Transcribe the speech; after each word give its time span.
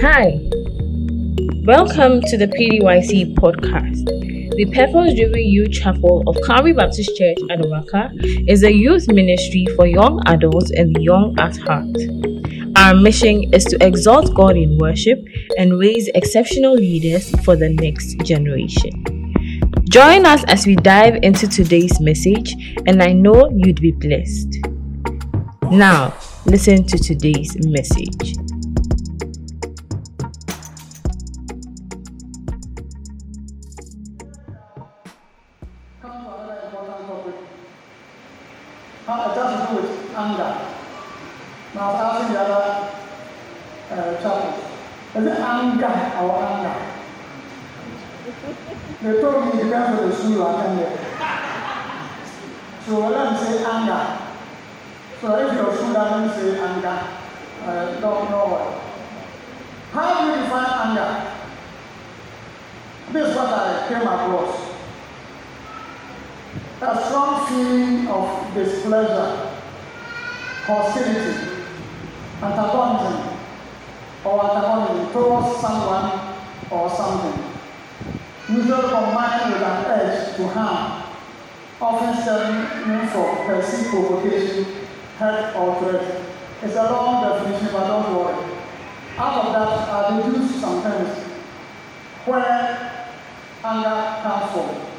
Hi, 0.00 0.40
welcome 1.64 2.20
to 2.22 2.36
the 2.36 2.48
PDYC 2.48 3.36
podcast. 3.36 4.04
The 4.56 4.66
Purpose 4.74 5.14
Driven 5.14 5.44
Youth 5.44 5.70
Chapel 5.70 6.24
of 6.26 6.36
Calvary 6.44 6.72
Baptist 6.72 7.16
Church, 7.16 7.36
Adabraka, 7.48 8.10
is 8.50 8.64
a 8.64 8.72
youth 8.72 9.06
ministry 9.06 9.66
for 9.76 9.86
young 9.86 10.20
adults 10.26 10.72
and 10.72 10.94
the 10.94 11.00
young 11.00 11.38
at 11.38 11.56
heart. 11.58 11.96
Our 12.76 12.94
mission 12.94 13.54
is 13.54 13.64
to 13.66 13.78
exalt 13.86 14.34
God 14.34 14.56
in 14.56 14.78
worship 14.78 15.24
and 15.58 15.78
raise 15.78 16.08
exceptional 16.08 16.74
leaders 16.74 17.30
for 17.44 17.54
the 17.54 17.68
next 17.68 18.18
generation. 18.24 19.32
Join 19.88 20.26
us 20.26 20.42
as 20.48 20.66
we 20.66 20.74
dive 20.74 21.20
into 21.22 21.46
today's 21.46 22.00
message, 22.00 22.56
and 22.86 23.00
I 23.00 23.12
know 23.12 23.48
you'd 23.54 23.80
be 23.80 23.92
blessed. 23.92 24.58
Now, 25.70 26.14
listen 26.46 26.84
to 26.84 26.98
today's 26.98 27.56
message. 27.64 28.43
Attended. 49.98 50.98
So 52.86 53.08
let 53.08 53.32
me 53.32 53.64
anger. 53.64 54.18
So 55.20 55.36
if 55.38 55.54
your 55.54 55.74
school 55.74 55.92
doesn't 55.92 56.40
say 56.40 56.60
anger, 56.60 56.98
don't 58.00 58.30
know 58.30 58.46
what. 58.46 58.82
How 59.92 60.20
do 60.20 60.30
you 60.30 60.44
define 60.44 60.88
anger? 60.88 61.30
This 63.12 63.28
is 63.30 63.36
what 63.36 63.48
I 63.48 63.88
came 63.88 64.02
across 64.02 64.74
a 66.84 67.04
strong 67.06 67.46
feeling 67.46 68.06
of 68.08 68.54
displeasure, 68.54 69.50
hostility, 70.66 71.62
antagonism, 72.42 73.38
or 74.24 74.44
antagonism 74.44 75.12
towards 75.12 75.60
someone 75.60 76.36
or 76.70 76.90
something, 76.90 77.53
usually 78.54 78.88
combined 78.88 79.52
with 79.52 79.62
an 79.62 79.84
urge 79.86 80.36
to 80.36 80.48
harm, 80.48 81.02
often 81.80 82.22
stemming 82.22 83.08
from 83.08 83.46
perceived 83.46 83.90
provocation, 83.90 84.66
hurt, 85.18 85.56
or 85.56 85.80
threat. 85.80 86.22
It's 86.62 86.76
a 86.76 86.82
long 86.84 87.22
definition, 87.22 87.68
but 87.72 87.86
don't 87.86 88.14
worry. 88.14 88.54
Out 89.16 89.44
of 89.44 89.52
that, 89.52 89.88
I 89.88 90.22
deduce 90.22 90.60
some 90.60 90.82
things 90.82 91.10
where 92.26 93.06
anger 93.64 94.22
comes 94.22 94.52
from 94.52 94.94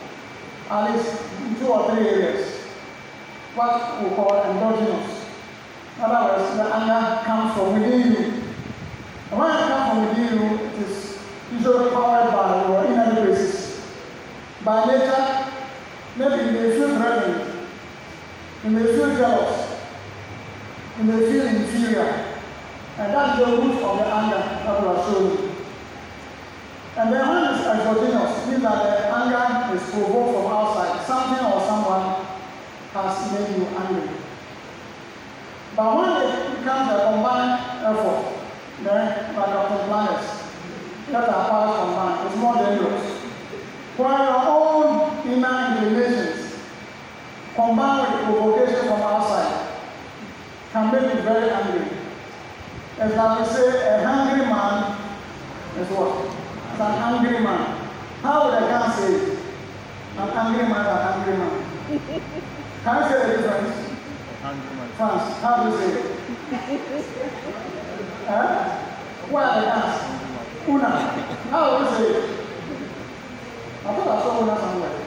at 0.69 0.95
least 0.95 1.21
two 1.59 1.67
or 1.67 1.89
three 1.91 2.07
areas. 2.07 2.61
What 3.55 4.03
we 4.03 4.09
call 4.15 4.43
endogenous. 4.43 5.25
In 5.97 6.01
other 6.03 6.21
words, 6.37 6.57
the 6.57 6.63
anger 6.75 7.23
comes 7.23 7.53
from 7.53 7.73
within 7.73 8.11
you. 8.11 8.17
And 9.31 9.39
when 9.39 9.49
it 9.49 9.59
comes 9.67 9.89
from 9.89 9.99
within 10.07 10.27
you, 10.39 10.45
it 10.65 10.73
is 10.87 11.19
usually 11.51 11.89
powered 11.91 12.31
by. 12.33 12.54
By 14.65 14.83
nature, 14.85 15.45
maybe 16.17 16.43
you 16.43 16.51
may 16.53 16.71
feel 16.75 16.97
threatened, 16.97 17.67
you 18.63 18.69
may 18.71 18.85
feel 18.85 19.15
jealous, 19.15 19.79
you 20.97 21.03
may 21.03 21.19
feel 21.19 21.45
inferior. 21.45 22.25
And 22.97 23.13
that's 23.13 23.37
the 23.37 23.45
root 23.45 23.83
of 23.83 23.97
the 23.99 24.05
anger 24.07 24.37
that 24.37 24.81
we 24.81 24.87
are 24.87 25.05
showing. 25.05 25.55
And 26.97 27.13
then 27.13 27.27
when 27.29 27.53
it's 27.53 27.67
exogenous, 27.67 28.47
means 28.47 28.63
that 28.63 28.83
the 28.83 29.05
anger 29.13 29.75
is 29.75 29.83
provoked 29.91 30.33
from 30.33 30.51
outside. 30.51 31.05
Something 31.05 31.45
or 31.45 31.59
someone 31.67 32.25
has 32.93 33.31
made 33.33 33.57
you 33.57 33.67
angry. 33.67 34.09
But 35.75 35.95
when 35.95 36.09
it 36.25 36.57
becomes 36.57 36.89
a 36.89 37.11
combined 37.11 37.85
effort, 37.85 38.33
then 38.81 39.35
like 39.35 39.45
Dr. 39.45 39.85
Planets, 39.85 40.43
that 41.11 41.29
are 41.29 41.49
powers 41.49 41.85
combined, 41.85 42.27
it's 42.27 42.37
more 42.37 42.55
dangerous. 42.55 43.11
When 43.97 44.11
your 44.11 44.39
inner 45.35 45.77
inclinations 45.77 46.55
combined 47.55 48.27
with 48.27 48.37
provocation 48.37 48.87
from 48.87 49.01
outside 49.01 49.65
can 50.71 50.91
make 50.91 51.15
you 51.15 51.21
very 51.21 51.49
angry. 51.49 51.87
As 52.99 53.11
we 53.11 53.55
say, 53.55 53.95
a 53.95 54.05
hungry 54.07 54.45
man 54.45 54.97
is 55.79 55.87
what? 55.89 56.25
It's 56.71 56.81
an 56.81 56.91
angry 57.01 57.39
man. 57.39 57.89
How 58.21 58.45
would 58.45 58.55
I 58.55 58.67
can 58.67 58.91
say 58.97 59.13
it? 59.15 59.39
An 60.17 60.29
angry 60.29 60.63
man, 60.67 60.85
an 60.85 61.13
angry 61.13 61.37
man. 61.37 61.63
Can 62.83 62.95
you 63.01 63.07
say 63.09 63.19
the 63.25 63.37
difference? 63.37 63.75
France, 64.97 65.41
how 65.41 65.63
do 65.63 65.71
you 65.71 65.77
say 65.77 65.99
it? 65.99 66.05
huh? 68.27 68.81
Are 69.33 69.61
the 69.61 69.69
hands? 69.71 70.67
Una. 70.67 70.89
How 71.51 71.77
do 71.77 71.83
you 71.85 71.89
say 71.95 72.19
it? 72.19 72.29
I 73.85 73.95
thought 73.95 74.07
I 74.07 74.23
saw 74.23 74.43
Una 74.43 74.59
somewhere. 74.59 75.04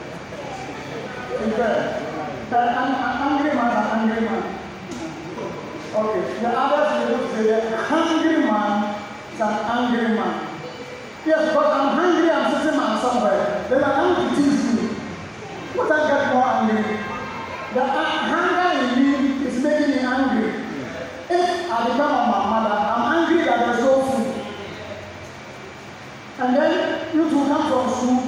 In 1.43 1.49
there. 1.51 2.05
An, 2.51 2.67
an 2.67 2.93
angry 3.31 3.55
man, 3.55 3.71
an 3.71 4.09
angry 4.09 4.21
man. 4.27 4.43
Okay. 5.95 6.41
The 6.41 6.49
others 6.49 7.09
will 7.09 7.29
say 7.29 7.43
the 7.43 7.77
hungry 7.77 8.37
man 8.43 8.95
is 9.33 9.39
an 9.39 9.53
angry 9.65 10.07
man. 10.15 10.47
Yes, 11.25 11.53
but 11.55 11.65
I'm 11.65 11.95
hungry, 11.95 12.29
I'm 12.31 12.61
sitting 12.61 12.79
on 12.79 13.01
somewhere. 13.01 13.65
Then 13.69 13.83
I 13.83 13.93
come 13.95 14.15
to 14.15 14.35
tease 14.35 14.81
you. 14.81 14.87
What 15.75 15.91
I 15.91 16.07
get 16.09 16.33
more 16.33 16.47
angry? 16.47 16.97
The 17.73 17.83
uh, 17.83 18.03
hunger 18.33 18.69
in 18.81 18.87
me 18.97 19.47
is 19.47 19.63
making 19.63 19.91
me 19.91 19.99
angry. 19.99 20.49
If 21.29 21.71
I 21.71 21.83
become 21.85 22.11
a 22.11 22.25
mother, 22.27 22.75
I'm 22.75 23.03
angry 23.29 23.45
that 23.45 23.59
there's 23.59 23.79
no 23.79 24.01
food. 24.01 24.27
And 26.39 26.55
then 26.55 27.15
you 27.15 27.29
two 27.29 27.45
come 27.45 27.63
from 27.69 27.89
school, 27.93 28.19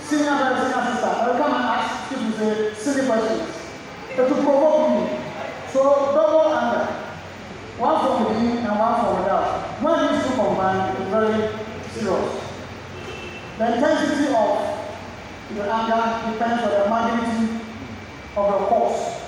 senior 0.00 0.36
brother, 0.36 0.60
senior 0.62 0.92
sister, 0.92 1.08
I 1.08 1.38
come 1.38 1.54
and 1.54 1.54
ask 1.54 1.61
you 1.61 1.61
questions. 3.00 3.48
It 4.10 4.18
will 4.18 4.42
provoke 4.44 4.90
me. 4.90 5.18
So 5.72 6.12
double 6.12 6.54
anger. 6.54 6.84
One 7.78 7.98
from 8.04 8.28
within 8.28 8.58
and 8.58 8.78
one 8.78 9.00
from 9.00 9.22
without. 9.22 9.82
When 9.82 10.12
these 10.12 10.26
two 10.26 10.34
combine, 10.34 10.96
it's 10.96 11.10
very 11.10 11.48
serious. 11.92 12.42
The 13.58 13.74
intensity 13.74 14.34
of 14.34 14.72
the 15.54 15.62
anger 15.72 16.32
depends 16.32 16.62
on 16.62 16.70
the 16.70 16.88
magnitude 16.88 17.60
of 18.36 18.52
the 18.52 18.58
cause 18.66 19.20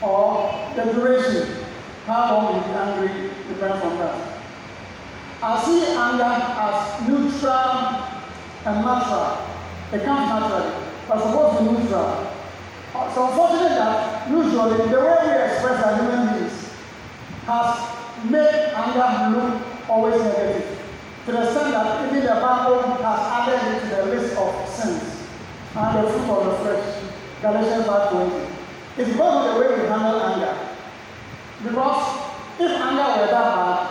or 0.00 0.72
the 0.74 0.92
duration. 0.92 1.64
How 2.06 2.34
long 2.34 2.56
you 2.56 2.62
be 2.62 2.74
angry 2.78 3.30
depends 3.48 3.84
on 3.84 3.98
that. 3.98 4.38
I 5.42 5.62
see 5.64 5.84
anger 5.94 6.22
as 6.24 7.08
neutral 7.08 8.12
and 8.64 8.84
natural. 8.84 9.38
It 9.92 10.04
comes 10.04 10.28
naturally, 10.28 10.91
it's 11.10 11.22
supposed 11.22 11.58
to 11.58 11.64
be 11.64 11.70
neutral. 11.82 12.32
So 13.14 13.28
unfortunately 13.28 13.76
that 13.76 14.28
usually 14.30 14.88
the 14.88 15.00
way 15.00 15.16
we 15.24 15.32
express 15.52 15.82
our 15.82 15.96
human 15.96 16.38
beings 16.38 16.70
has 17.46 18.30
made 18.30 18.72
anger 18.76 19.38
look 19.38 19.62
always 19.88 20.20
negative 20.22 20.78
to 21.26 21.32
the 21.32 21.42
extent 21.44 21.70
that 21.72 22.06
even 22.06 22.24
the 22.24 22.40
Bible 22.40 22.82
has 22.82 23.20
added 23.48 23.76
it 23.76 23.80
to 23.80 23.96
the 23.96 24.04
list 24.14 24.36
of 24.36 24.68
sins 24.68 25.26
and 25.74 26.04
the 26.04 26.10
fruit 26.10 26.30
of 26.30 26.44
the 26.44 26.54
flesh. 26.64 27.04
Galatians 27.40 27.86
5.20. 27.86 28.50
It's 28.98 29.10
because 29.10 29.48
of 29.48 29.54
the 29.54 29.60
way 29.60 29.82
we 29.82 29.88
handle 29.88 30.20
anger. 30.20 30.54
Because 31.62 32.02
if 32.60 32.70
anger 32.70 33.20
were 33.20 33.26
that 33.26 33.54
bad, 33.54 33.88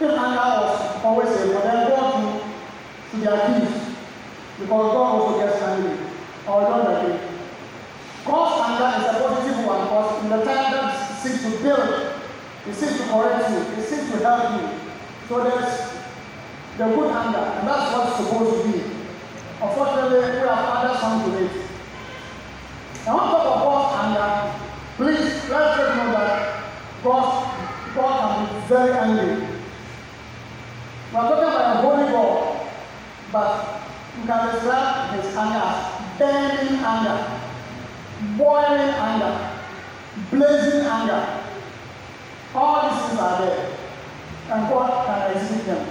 if 0.00 0.10
anger 0.10 0.48
was 0.60 1.04
always 1.04 1.28
a 1.28 1.46
then 1.46 1.88
God 1.88 2.42
should 3.10 3.20
be 3.20 3.26
accused. 3.26 3.96
Because 4.58 4.92
God 4.92 5.20
also 5.20 5.38
gets 5.38 5.62
angry. 5.62 6.11
Or 6.46 6.60
don't 6.62 6.86
agree. 6.96 7.18
God's 8.24 8.70
anger 8.70 8.98
is 8.98 9.16
a 9.16 9.28
positive 9.28 9.66
one 9.66 9.80
because 9.82 10.24
in 10.24 10.30
the 10.30 10.44
time 10.44 10.72
that 10.72 11.22
seeks 11.22 11.42
to 11.42 11.62
build, 11.62 12.12
it 12.66 12.74
seeks 12.74 12.98
to 12.98 13.04
correct 13.08 13.50
you, 13.50 13.58
it 13.78 13.86
seeks 13.86 14.10
to 14.10 14.18
help 14.18 14.60
you. 14.60 14.68
So 15.28 15.44
there's 15.44 15.92
the 16.78 16.84
good 16.94 17.10
anger, 17.10 17.38
and 17.38 17.68
that's 17.68 17.92
what 17.92 18.08
it's 18.08 18.16
supposed 18.16 18.64
to 18.64 18.72
be. 18.72 18.84
Unfortunately, 19.60 20.18
we 20.18 20.36
have 20.38 20.48
added 20.48 20.98
some 21.00 21.30
to 21.30 21.44
it. 21.44 21.52
Now, 23.06 23.18
on 23.18 23.30
top 23.30 23.46
of 23.46 23.62
God's 23.62 23.94
anger, 24.04 24.64
please 24.96 25.50
let's 25.50 25.78
note 25.78 26.12
that 26.12 26.72
God, 27.04 27.94
God 27.94 28.48
can 28.48 28.60
be 28.60 28.66
very 28.66 28.92
angry. 28.92 29.46
We 31.10 31.18
are 31.18 31.28
talking 31.28 31.48
about 31.48 31.76
a 31.76 31.82
holy 31.82 32.10
God, 32.10 32.70
but 33.32 33.82
you 34.18 34.26
can 34.26 34.54
describe 34.54 35.20
his 35.20 35.36
anger 35.36 35.91
burning 36.18 36.78
anger, 36.78 37.40
boiling 38.36 38.94
anger, 38.94 39.60
blazing 40.30 40.86
anger. 40.86 41.44
All 42.54 42.90
these 42.90 43.08
things 43.08 43.20
are 43.20 43.46
there. 43.46 43.76
And 44.50 44.68
God 44.68 45.06
can 45.06 45.36
exceed 45.36 45.64
them. 45.64 45.88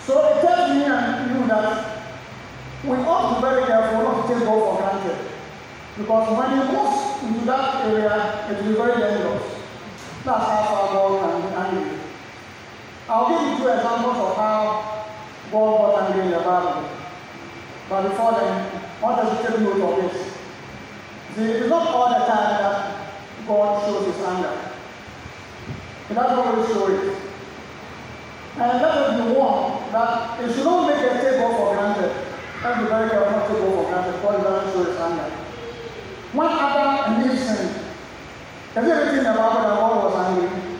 So 0.00 0.28
it 0.28 0.40
tells 0.42 0.70
me 0.70 0.84
and 0.84 1.30
you 1.30 1.46
that 1.48 2.02
we 2.84 2.96
ought 2.96 3.28
to 3.28 3.34
be 3.36 3.40
very 3.40 3.66
careful 3.66 4.02
not 4.02 4.26
to 4.26 4.34
take 4.34 4.44
God 4.44 4.60
for 4.60 4.82
granted. 4.82 5.30
Because 5.96 6.36
when 6.36 6.50
you 6.58 6.64
moves 6.72 7.22
into 7.22 7.46
that 7.46 7.86
area, 7.86 8.48
it 8.50 8.56
will 8.56 8.72
be 8.72 8.76
very 8.76 9.00
dangerous. 9.00 9.42
That's 10.24 10.46
how 10.46 10.64
far 10.64 10.88
God 10.92 11.20
can 11.20 11.50
be 11.50 11.56
angry. 11.56 11.98
I'll 13.08 13.28
give 13.28 13.50
you 13.50 13.56
two 13.58 13.68
examples 13.68 14.16
of 14.16 14.36
how 14.36 15.06
God 15.52 15.78
got 15.78 16.10
angry 16.10 16.24
in 16.26 16.30
the 16.30 16.38
Bible. 16.38 16.88
But 17.88 18.08
before 18.08 18.32
then, 18.32 18.81
Want 19.02 19.18
us 19.18 19.44
to 19.44 19.50
take 19.50 19.60
note 19.60 19.82
of 19.82 20.12
this. 20.12 20.32
See, 21.34 21.42
it's 21.42 21.68
not 21.68 21.88
all 21.88 22.08
the 22.08 22.24
time 22.24 22.62
that 22.62 23.46
God 23.48 23.84
shows 23.84 24.06
his 24.06 24.24
anger. 24.24 24.56
He 26.06 26.14
doesn't 26.14 26.38
always 26.38 26.68
show 26.68 26.86
it. 26.86 27.16
And 28.58 28.80
let 28.80 28.84
us 28.84 29.16
be 29.16 29.32
warned 29.34 29.92
that 29.92 30.40
it 30.40 30.54
should 30.54 30.64
not 30.64 30.86
make 30.86 31.02
a 31.02 31.20
table 31.20 31.56
for 31.56 31.74
granted. 31.74 32.14
Let's 32.62 32.78
be 32.78 32.86
very 32.86 33.10
careful 33.10 33.32
not 33.32 33.48
to 33.48 33.54
go 33.54 33.82
for 33.82 33.90
granted. 33.90 34.22
God 34.22 34.42
doesn't 34.44 34.72
show 34.72 34.84
his 34.84 34.96
anger. 35.00 35.30
When 36.32 36.48
Adam 36.48 37.12
and 37.12 37.32
Eve 37.32 37.38
sinned, 37.40 37.76
is 38.76 38.84
there 38.86 39.00
anything 39.02 39.18
in 39.18 39.24
the 39.24 39.32
Bible 39.34 39.62
that 39.62 39.80
God 39.82 40.04
was 40.04 40.14
angry? 40.26 40.78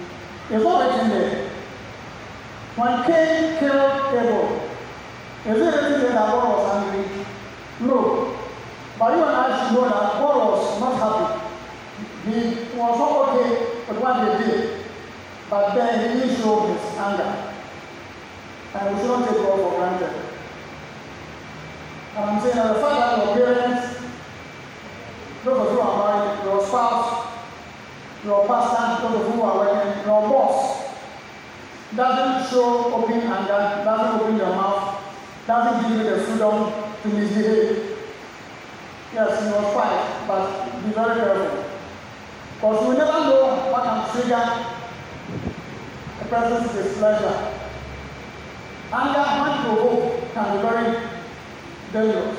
It's 0.48 0.62
not 0.62 0.78
written 0.78 1.10
there. 1.10 1.50
When 2.76 3.02
Cain 3.02 3.58
killed 3.58 4.14
Abel, 4.14 4.70
is 5.44 5.58
there 5.58 5.74
anything 5.82 6.14
was 6.14 6.14
angry? 6.14 6.51
No. 7.82 8.38
But 8.98 9.16
you 9.16 9.24
and 9.24 9.36
I 9.36 9.66
should 9.66 9.74
know 9.74 9.84
that 9.84 10.12
God 10.20 10.36
was 10.50 10.80
not 10.80 10.94
happy. 11.02 11.42
He 12.24 12.78
was 12.78 12.98
not 12.98 13.28
okay 13.28 13.82
with 13.88 13.98
what 13.98 14.38
they 14.38 14.44
did. 14.44 14.84
But 15.50 15.74
then 15.74 16.14
he 16.14 16.20
didn't 16.20 16.36
show 16.40 16.66
his 16.66 16.80
anger. 16.96 17.54
And 18.74 18.94
we 18.94 19.02
shouldn't 19.02 19.28
take 19.28 19.38
God 19.38 19.58
for 19.58 19.76
granted. 19.76 20.14
And 22.14 22.24
I'm 22.24 22.40
saying 22.40 22.54
that 22.54 22.74
the 22.74 22.80
fact 22.80 22.94
that 23.00 23.26
your 23.26 23.34
parents, 23.34 24.00
those 25.44 25.58
of 25.58 25.72
you 25.72 25.80
who 25.80 25.80
are 25.80 25.96
married, 25.98 26.44
your 26.44 26.64
spouse, 26.64 27.26
your 28.24 28.46
pastor, 28.46 29.08
those 29.08 29.20
of 29.20 29.26
you 29.26 29.32
who 29.32 29.42
are 29.42 29.58
working, 29.58 30.04
your 30.04 30.22
boss, 30.30 30.94
doesn't 31.96 32.50
show 32.50 32.94
open 32.94 33.20
anger, 33.20 33.82
doesn't 33.84 34.20
open 34.20 34.36
your 34.36 34.54
mouth, 34.54 35.02
doesn't 35.48 35.90
give 35.90 35.98
you 35.98 36.10
the 36.10 36.22
freedom 36.22 36.91
to 37.02 37.08
misbehave. 37.08 37.98
Yes, 39.12 39.44
you 39.44 39.52
was 39.52 39.74
fight, 39.74 40.24
but 40.26 40.82
be 40.84 40.90
very 40.92 41.14
careful. 41.20 41.64
Because 42.54 42.88
we 42.88 42.96
never 42.96 43.12
know 43.12 43.70
what 43.70 43.82
can 43.84 44.10
trigger 44.12 44.44
a 46.20 46.24
person's 46.26 46.72
displeasure. 46.72 47.36
Anger, 48.92 49.24
when 49.40 49.52
provoked, 49.64 50.34
can 50.34 50.56
be 50.56 50.62
very 50.62 51.08
dangerous. 51.92 52.38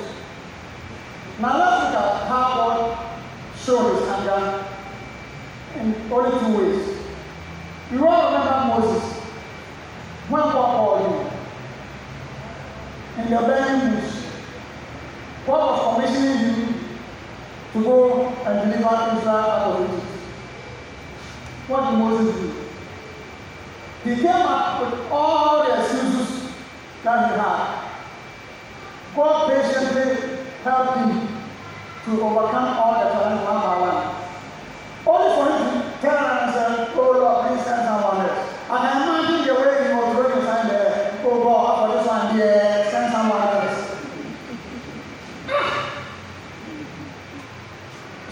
Now 1.39 1.57
let's 1.57 1.93
look 1.93 2.03
at 2.03 2.27
how 2.27 2.43
God 2.55 3.19
showed 3.57 3.99
his 3.99 4.09
anger 4.09 4.65
in 5.75 6.11
only 6.11 6.39
two 6.39 6.57
ways. 6.57 6.97
You 7.91 8.07
all 8.07 8.31
remember 8.31 8.81
Moses 8.81 9.13
when 10.29 10.41
God 10.41 10.53
called 10.53 11.01
him 11.01 11.33
in 13.25 13.31
the 13.31 13.37
burning. 13.37 14.02
God 15.45 15.97
was 15.97 16.05
commissioning 16.05 16.37
him 16.37 16.73
to 17.73 17.83
go 17.83 18.27
and 18.45 18.71
deliver 18.71 19.17
Israel 19.17 19.35
out 19.35 19.71
of 19.71 19.93
Egypt. 19.93 20.07
What 21.67 21.89
did 21.89 21.99
Moses 21.99 22.35
do? 22.35 24.09
He 24.09 24.21
came 24.21 24.35
up 24.35 24.81
with 24.81 25.11
all 25.11 25.65
the 25.65 25.81
excuses 25.81 26.51
that 27.03 27.31
he 27.31 27.39
had. 27.39 27.83
God 29.15 29.51
patiently 29.51 30.37
helped 30.63 30.97
him 30.97 31.27
to 32.05 32.21
overcome 32.21 32.77
all 32.77 33.03
the 33.03 33.09
challenges 33.11 33.47
one 33.47 33.61
by 33.61 33.79
one. 33.79 34.23
Only 35.05 35.35
for 35.35 35.45
him 35.51 35.91
to 35.91 36.01
turn 36.01 36.13
around 36.13 36.43
and 36.43 36.53
say, 36.53 36.93
Oh 36.95 37.11
Lord, 37.11 37.47
please 37.47 37.65
send 37.65 37.83
someone 37.87 38.25
else. 38.25 38.49
And 38.69 38.79
I 38.79 39.03
imagine 39.03 39.47
the 39.47 39.53
way 39.55 39.87
he 39.87 39.93
was 39.93 40.11
throwing 40.13 40.35
his 40.35 40.45
hand 40.49 40.69
there, 40.69 41.21
Oh 41.25 41.43
God, 41.43 41.91
for 41.91 41.97
this 41.97 42.07
one 42.07 42.35
here, 42.35 42.87
send 42.89 43.11
someone 43.11 43.41
else. 43.41 43.93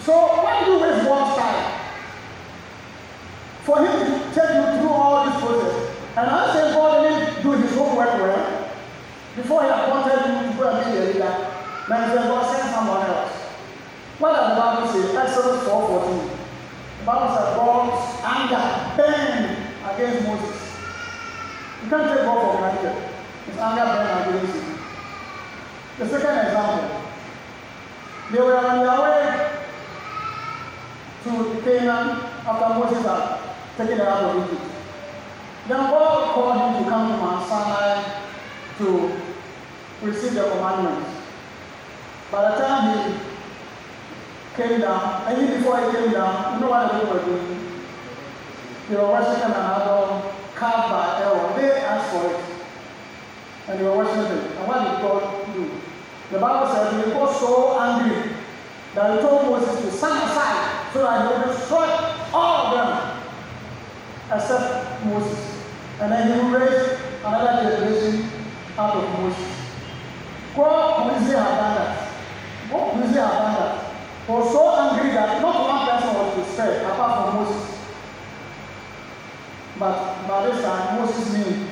So 0.04 0.14
why 0.14 0.66
do 0.66 0.72
you 0.72 0.80
waste 0.80 1.06
God's 1.06 1.38
time? 1.38 1.80
For 3.64 3.78
him 3.86 3.94
to 3.94 4.34
take 4.34 4.56
you 4.56 4.80
through 4.80 4.90
all 4.90 5.26
this 5.26 5.40
process. 5.40 5.96
And 6.18 6.30
I 6.30 6.54
say 6.54 6.74
God 6.74 7.04
didn't 7.04 7.44
do 7.44 7.52
his 7.52 7.76
homework 7.76 8.14
well 8.20 8.72
before 9.36 9.64
he 9.64 9.70
appointed 9.70 10.26
you 10.26 10.52
to 10.52 10.58
go 10.58 10.70
and 10.70 11.14
be 11.14 11.20
a 11.22 11.62
said, 11.98 12.28
God 12.28 12.56
send 12.56 12.74
someone 12.74 13.06
else. 13.06 13.32
What 14.20 14.36
does 14.36 14.50
the 14.50 14.62
Bible 14.62 14.88
say? 14.94 15.18
Exodus 15.18 15.64
4:14. 15.68 16.30
The 17.00 17.06
Bible 17.06 17.36
says 17.36 17.56
God's 17.58 18.22
anger 18.22 18.66
burned 18.96 19.58
against 19.90 20.28
Moses. 20.28 20.62
You 21.84 21.90
can't 21.90 22.08
take 22.14 22.26
God 22.26 22.38
for 22.40 22.58
granted. 22.60 22.96
His 23.48 23.58
anger 23.58 23.86
burned 23.86 24.36
against 24.36 24.56
him. 24.56 24.78
The 25.98 26.08
second 26.08 26.38
example, 26.46 27.02
they 28.32 28.42
were 28.42 28.58
on 28.58 28.80
their 28.80 29.02
way 29.02 29.52
to 31.24 31.62
Canaan 31.64 32.08
after 32.46 32.70
Moses 32.80 33.06
had 33.06 33.40
taken 33.78 33.98
them 33.98 34.08
out 34.08 34.24
of 34.24 34.38
Egypt. 34.44 34.72
Then 35.68 35.78
God 35.90 36.34
called 36.34 36.76
him 36.76 36.84
to 36.84 36.90
come 36.90 37.12
to 37.12 37.18
Mount 37.18 37.48
Sinai 37.48 38.04
to 38.78 39.12
receive 40.02 40.34
the 40.34 40.44
commandments. 40.50 41.11
By 42.32 42.52
the 42.52 42.58
time 42.58 43.12
he 43.12 43.20
came 44.56 44.80
down, 44.80 45.28
and 45.28 45.42
even 45.42 45.58
before 45.58 45.78
he 45.80 45.98
came 45.98 46.12
down, 46.12 46.54
you 46.54 46.62
know 46.62 46.72
what 46.72 46.92
they 46.94 47.12
were 47.12 47.26
doing? 47.26 47.62
They 48.90 48.96
were 48.96 49.08
worshiping 49.08 49.44
an 49.44 49.52
idol 49.52 50.34
carved 50.56 50.90
by 50.90 51.22
Aaron. 51.24 51.58
They 51.58 51.72
asked 51.82 52.12
for 52.12 52.32
it. 52.32 52.40
And 53.68 53.80
they 53.80 53.84
were 53.84 53.98
worshiping 53.98 54.38
it. 54.38 54.58
And 54.58 54.68
what 54.68 54.80
did 54.80 55.02
God 55.02 55.54
do? 55.54 55.70
The 56.32 56.40
Bible 56.40 56.74
says 56.74 57.06
he 57.06 57.12
got 57.12 57.36
so 57.38 57.80
angry 57.80 58.32
that 58.96 59.16
he 59.16 59.22
told 59.22 59.46
Moses 59.46 59.82
to 59.82 59.92
stand 59.92 60.24
aside 60.24 60.94
so 60.94 61.04
that 61.04 61.22
he 61.22 61.38
would 61.38 61.58
destroy 61.58 61.88
all 62.34 62.68
of 62.68 62.72
them 62.76 63.22
except 64.32 65.06
Moses. 65.06 65.64
And 66.00 66.12
then 66.12 66.32
he 66.32 66.40
will 66.40 66.60
raise 66.60 66.98
another 67.26 67.70
generation 67.70 68.30
out 68.78 68.96
of 68.96 69.20
Moses. 69.20 69.62
God 70.56 71.22
is 71.22 71.28
here 71.28 71.36
done 71.36 71.76
that. 71.76 72.01
God 72.72 72.96
who 72.96 73.04
is 73.04 73.12
here 73.12 73.22
done 73.22 73.54
that. 73.54 73.88
Was 74.28 74.52
so 74.52 74.80
angry 74.80 75.12
that 75.12 75.42
not 75.42 75.56
one 75.68 76.00
person 76.00 76.16
was 76.16 76.48
spared 76.54 76.84
apart 76.86 77.32
from 77.32 77.44
Moses. 77.44 77.80
But 79.78 80.28
by 80.28 80.46
this 80.48 80.64
time, 80.64 81.00
Moses 81.00 81.34
knew 81.34 81.68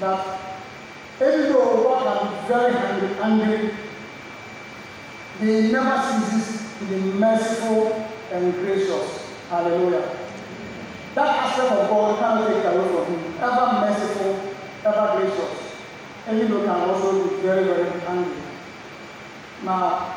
that 0.00 0.40
even 1.20 1.52
though 1.52 1.82
God 1.82 2.02
can 2.04 2.42
be 2.42 2.48
very 2.48 2.74
angry, 2.76 3.18
angry 3.20 3.74
he 5.40 5.72
never 5.72 6.20
ceases 6.20 6.78
to 6.78 6.84
be 6.86 6.96
merciful 7.18 8.08
and 8.30 8.54
gracious. 8.54 9.36
Hallelujah. 9.50 10.16
That 11.14 11.28
aspect 11.28 11.72
of 11.72 11.90
God 11.90 12.18
cannot 12.18 12.48
take 12.48 12.64
away 12.64 12.88
from 12.88 13.14
him. 13.14 13.34
Ever 13.40 13.80
merciful, 13.80 14.54
ever 14.84 15.18
gracious. 15.18 15.74
Even 16.28 16.50
though 16.50 16.64
can 16.64 16.88
also 16.88 17.28
be 17.28 17.42
very, 17.42 17.64
very 17.64 18.00
angry. 18.06 18.43
Now, 19.64 20.14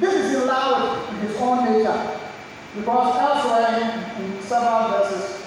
this 0.00 0.14
is 0.14 0.42
allowed 0.42 1.08
in 1.10 1.16
line 1.16 1.20
with 1.20 1.30
his 1.30 1.40
own 1.40 1.64
nature. 1.64 2.18
Because 2.74 3.16
elsewhere 3.16 3.80
in, 3.80 4.24
in 4.24 4.42
several 4.42 4.88
verses, 4.88 5.46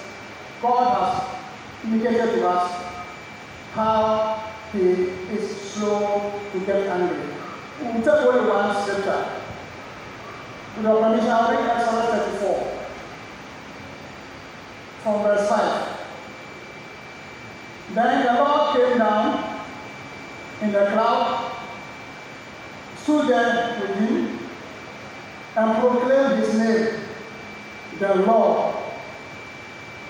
God 0.60 0.84
has 0.94 1.84
indicated 1.84 2.34
to 2.34 2.48
us 2.48 2.84
how 3.72 4.52
he 4.72 4.78
is 4.78 5.56
slow 5.56 6.40
to 6.52 6.60
get 6.60 6.86
angry. 6.86 7.34
We'll 7.80 7.94
take 7.94 8.06
only 8.06 8.48
one 8.48 8.82
scripture. 8.82 9.40
With 10.76 10.84
your 10.84 11.02
permission, 11.02 11.30
I'll 11.30 11.50
read 11.50 11.70
Exodus 11.70 12.38
34 12.38 12.78
from 15.02 15.22
verse 15.22 15.48
5. 15.48 15.98
Then 17.94 18.26
the 18.26 18.32
Lord 18.42 18.76
came 18.76 18.98
down 18.98 19.60
in 20.62 20.72
the 20.72 20.86
cloud, 20.92 21.51
stood 23.02 23.28
there 23.28 23.80
with 23.80 23.96
him, 23.96 24.38
and 25.56 25.80
proclaimed 25.80 26.38
his 26.38 26.54
name, 26.58 27.00
the 27.98 28.14
Lord. 28.14 28.76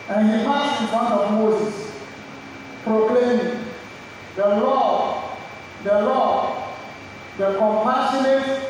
And 0.08 0.30
he 0.30 0.44
passed 0.44 0.82
in 0.82 0.88
front 0.88 1.14
of 1.14 1.30
Moses, 1.32 1.92
proclaiming, 2.84 3.64
The 4.36 4.48
Lord, 4.48 5.24
the 5.84 6.02
Lord, 6.02 6.64
the 7.38 7.56
compassionate 7.56 8.62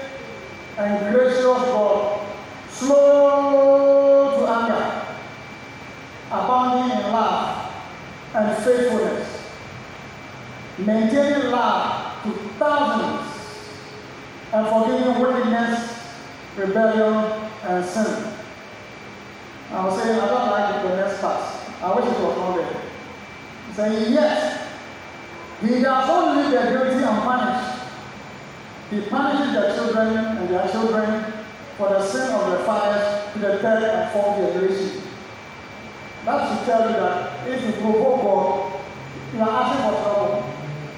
and 0.79 1.15
gracious 1.15 1.45
God, 1.45 2.27
slow 2.71 4.37
to 4.39 4.47
anger, 4.47 5.07
abounding 6.31 6.99
in 6.99 7.13
love 7.13 7.73
and 8.35 8.65
faithfulness, 8.65 9.43
maintaining 10.79 11.51
love 11.51 12.23
to 12.23 12.31
thousands, 12.59 13.22
and 14.53 14.69
forgiving 14.69 15.21
wickedness 15.21 16.03
rebellion, 16.57 17.49
and 17.65 17.85
sin. 17.85 18.33
I 19.71 19.87
was 19.87 20.03
saying, 20.03 20.21
I 20.21 20.27
don't 20.27 20.51
like 20.51 20.83
the 20.83 20.97
next 20.97 21.21
part. 21.21 21.41
I 21.83 21.95
wish 21.95 22.05
it 22.05 22.21
was 22.21 22.37
not 22.37 22.57
there. 22.57 22.83
Saying, 23.75 24.13
yes, 24.13 24.69
he 25.61 25.81
does 25.81 25.83
not 25.83 26.37
leave 26.37 26.51
the 26.51 26.71
guilty 26.71 27.03
unpunished. 27.03 27.81
He 28.91 29.01
punishes 29.09 29.53
their 29.55 29.75
children 29.75 30.17
and 30.19 30.49
their 30.49 30.69
children 30.69 31.33
for 31.79 31.89
the 31.89 32.07
sin 32.07 32.31
of 32.35 32.51
their 32.51 32.65
fathers 32.65 33.33
to 33.33 33.39
the 33.39 33.59
third 33.59 33.83
and 33.85 34.13
fourth 34.13 34.37
generation. 34.37 35.03
That 36.27 36.59
should 36.59 36.67
tell 36.67 36.91
you 36.91 36.97
that 36.97 37.49
if 37.49 37.65
you 37.65 37.73
provoke 37.81 38.23
God, 38.23 38.81
you 39.33 39.41
are 39.41 39.49
asking 39.49 39.83
for 39.83 40.03
trouble. 40.03 40.45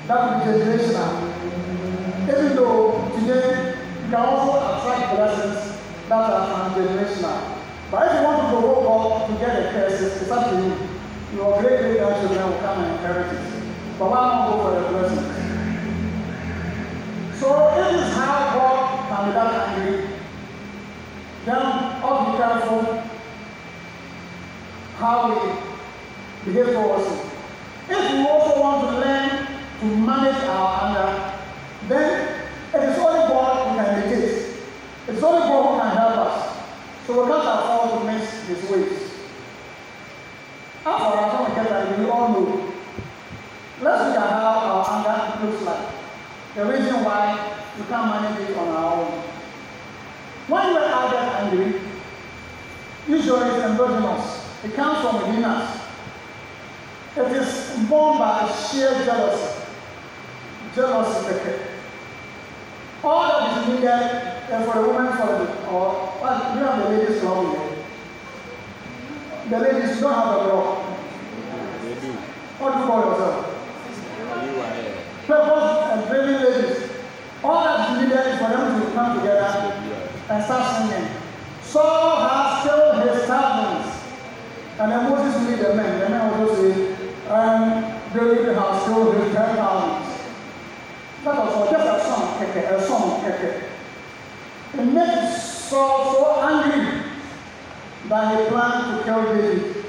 That 0.09 0.45
will 0.45 0.53
be 0.53 0.59
generational. 0.59 1.15
Even 2.29 2.57
though 2.57 2.94
today 3.27 3.75
you 4.05 4.11
can 4.11 4.15
also 4.15 4.53
attract 4.59 5.17
blessings 5.17 5.81
that 6.09 6.31
are 6.31 6.71
generational. 6.71 7.59
But 7.91 8.09
if 8.09 8.21
you 8.21 8.25
want 8.25 8.43
to 8.43 8.49
provoke 8.49 8.85
God 8.85 9.31
to 9.31 9.37
get 9.39 9.59
a 9.59 9.71
curse, 9.73 10.01
it's 10.01 10.31
up 10.31 10.51
to 10.51 10.57
you. 10.57 10.77
Your 11.37 11.61
great 11.61 11.81
great 11.81 11.99
grandchildren 11.99 12.51
will 12.51 12.59
come 12.59 12.85
and 12.85 12.93
inherit 12.93 13.33
it. 13.33 13.41
But 13.99 14.11
why 14.11 14.21
not 14.21 14.51
go 14.51 14.55
for 14.63 14.73
the 14.81 14.89
blessing? 14.89 15.45
So 17.41 17.49
it 17.77 17.95
is 17.95 18.15
how 18.15 18.55
God 18.55 19.09
can 19.09 19.29
be 19.29 19.33
that 19.33 19.69
angry. 19.69 19.97
Then 21.45 21.63
to 22.01 22.31
be 22.31 22.37
careful 22.39 23.03
how 24.97 25.17
we 25.29 26.53
behave 26.53 26.75
towards 26.75 27.07
it. 27.13 27.27
If 27.91 28.13
we 28.13 28.27
also 28.27 28.61
want 28.61 28.81
to 28.87 28.99
learn 29.01 29.47
to 29.81 29.87
manage 30.07 30.43
our 30.45 30.69
anger, 30.87 31.39
then 31.89 32.45
it 32.75 32.83
is 32.89 32.99
only 32.99 33.29
God 33.29 33.69
who 33.69 33.77
can 33.77 34.01
meditate. 34.01 34.57
It's 35.07 35.23
only 35.23 35.41
God 35.49 35.75
who 35.75 35.81
can 35.81 35.97
help 35.97 36.17
us. 36.27 36.57
So 37.07 37.23
we 37.23 37.31
can't 37.31 37.47
afford 37.47 38.01
to 38.01 38.13
miss 38.13 38.47
his 38.49 38.71
ways. 38.71 39.11
To 40.85 41.53
get 41.55 41.69
that, 41.69 41.99
we 41.99 42.05
all 42.09 42.29
know. 42.29 42.73
Let's 43.83 44.05
look 44.05 44.17
at 44.17 44.31
how 44.31 44.59
our 44.71 44.85
anger 44.91 45.47
looks 45.47 45.63
like. 45.65 45.89
The 46.55 46.65
reason 46.65 47.05
why 47.05 47.57
we 47.77 47.85
can't 47.85 48.07
manage 48.07 48.49
it 48.49 48.57
on 48.57 48.69
our 48.69 48.95
own. 49.03 49.23
When 50.47 50.69
you 50.69 50.79
are 50.79 51.15
angry, 51.37 51.81
usually 53.09 53.49
it's 53.49 53.65
endogenous. 53.65 54.25
It 54.65 54.75
comes 54.75 55.01
from 55.01 55.21
within 55.21 55.45
us. 55.45 55.81
It 57.17 57.33
is 57.33 57.89
born 57.89 58.19
by 58.19 58.51
sheer 58.51 58.91
jealousy. 59.05 59.63
Jealousy, 60.75 61.61
all 63.03 63.29
that 63.29 63.61
is 63.61 63.75
needed 63.75 64.65
for 64.65 64.79
a 64.79 64.87
woman 64.87 65.13
for 65.13 65.27
the, 65.27 65.67
or 65.69 66.14
what, 66.25 66.57
you 66.57 66.65
have 66.65 66.83
the 66.83 66.89
ladies 66.97 67.21
club 67.21 67.55
here. 67.55 67.77
The 69.51 69.59
ladies 69.61 70.01
don't 70.01 70.15
have 70.15 70.41
a 70.41 70.45
girl. 70.45 70.97
They 71.83 71.95
do. 72.01 72.13
What 72.59 72.73
do 72.73 72.81
you 72.81 72.87
call 72.87 73.01
yourself? 73.05 73.37
You 74.45 74.61
are. 74.61 74.73
Purpose 75.27 75.69
and 75.93 76.01
training 76.09 76.41
ladies. 76.41 76.91
All 77.43 77.65
that 77.65 77.91
is 77.91 78.03
needed 78.03 78.27
is 78.27 78.39
for 78.39 78.49
them 78.49 78.81
to 78.81 78.91
come 78.93 79.19
together 79.19 79.51
and 80.31 80.45
start 80.45 80.89
singing. 80.89 81.11
Saul 81.63 82.27
has 82.27 82.65
killed 82.65 83.09
his 83.09 83.25
thousands. 83.27 83.93
And 84.79 84.93
then 84.93 85.11
Moses 85.11 85.47
lead 85.47 85.59
the 85.59 85.75
men. 85.75 86.01
The 86.01 86.09
men 86.09 86.21
also 86.33 86.55
say, 86.55 86.95
um, 87.29 88.01
David 88.15 88.57
has 88.57 88.85
killed 88.85 89.15
his 89.17 89.35
ten 89.35 89.57
thousands. 89.57 90.21
That 91.25 91.37
was 91.37 91.55
all, 91.55 91.71
just 91.71 91.85
a 91.85 92.09
song, 92.09 92.43
a 92.43 92.87
song, 92.87 93.21
keke. 93.21 93.63
It 94.75 94.85
made 94.85 95.44
Saul 95.75 96.15
so 96.15 96.41
angry 96.41 97.03
that 98.09 98.39
he 98.39 98.49
planned 98.49 98.97
to 98.97 99.05
kill 99.05 99.35
David. 99.35 99.85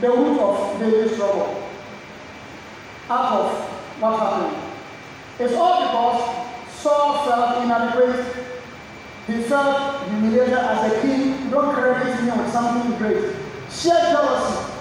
The 0.00 0.08
root 0.08 0.40
of 0.40 0.80
David's 0.80 1.16
trouble. 1.16 1.70
Out 3.08 3.32
of 3.38 3.52
what 4.00 4.18
happened. 4.18 4.56
It's 5.38 5.54
all 5.54 5.82
because 5.82 6.74
Saul 6.74 7.24
felt 7.24 7.62
inadequate. 7.62 8.26
He 9.28 9.42
felt 9.42 10.02
humiliated 10.08 10.54
as 10.54 10.92
a 10.92 11.00
king. 11.00 11.48
Don't 11.48 11.74
credit 11.76 12.12
him 12.16 12.36
with 12.36 12.52
something 12.52 12.98
great. 12.98 13.36
Sheer 13.70 14.00
jealousy 14.10 14.72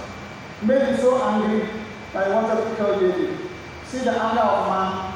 made 0.64 0.82
him 0.82 0.98
so 0.98 1.22
angry 1.22 1.70
that 2.14 2.26
he 2.26 2.34
wanted 2.34 2.68
to 2.68 2.76
kill 2.76 3.00
David. 3.00 3.38
See 3.86 4.00
the 4.00 4.20
anger 4.20 4.42
of 4.42 4.68
man 4.68 5.14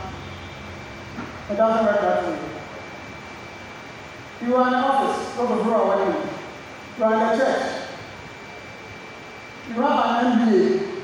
it 1.49 1.55
doesn't 1.55 1.85
work 1.85 2.01
that 2.01 2.23
way. 2.23 2.42
You 4.45 4.55
are 4.55 4.67
in 4.67 4.73
an 4.73 4.83
office, 4.83 5.39
of 5.39 5.65
you 5.65 5.73
are 5.73 5.87
working. 5.87 6.29
You 6.97 7.03
are 7.03 7.13
in 7.13 7.21
a 7.21 7.37
church. 7.37 7.83
You 9.69 9.81
have 9.81 10.25
an 10.25 10.49
MBA, 10.49 11.01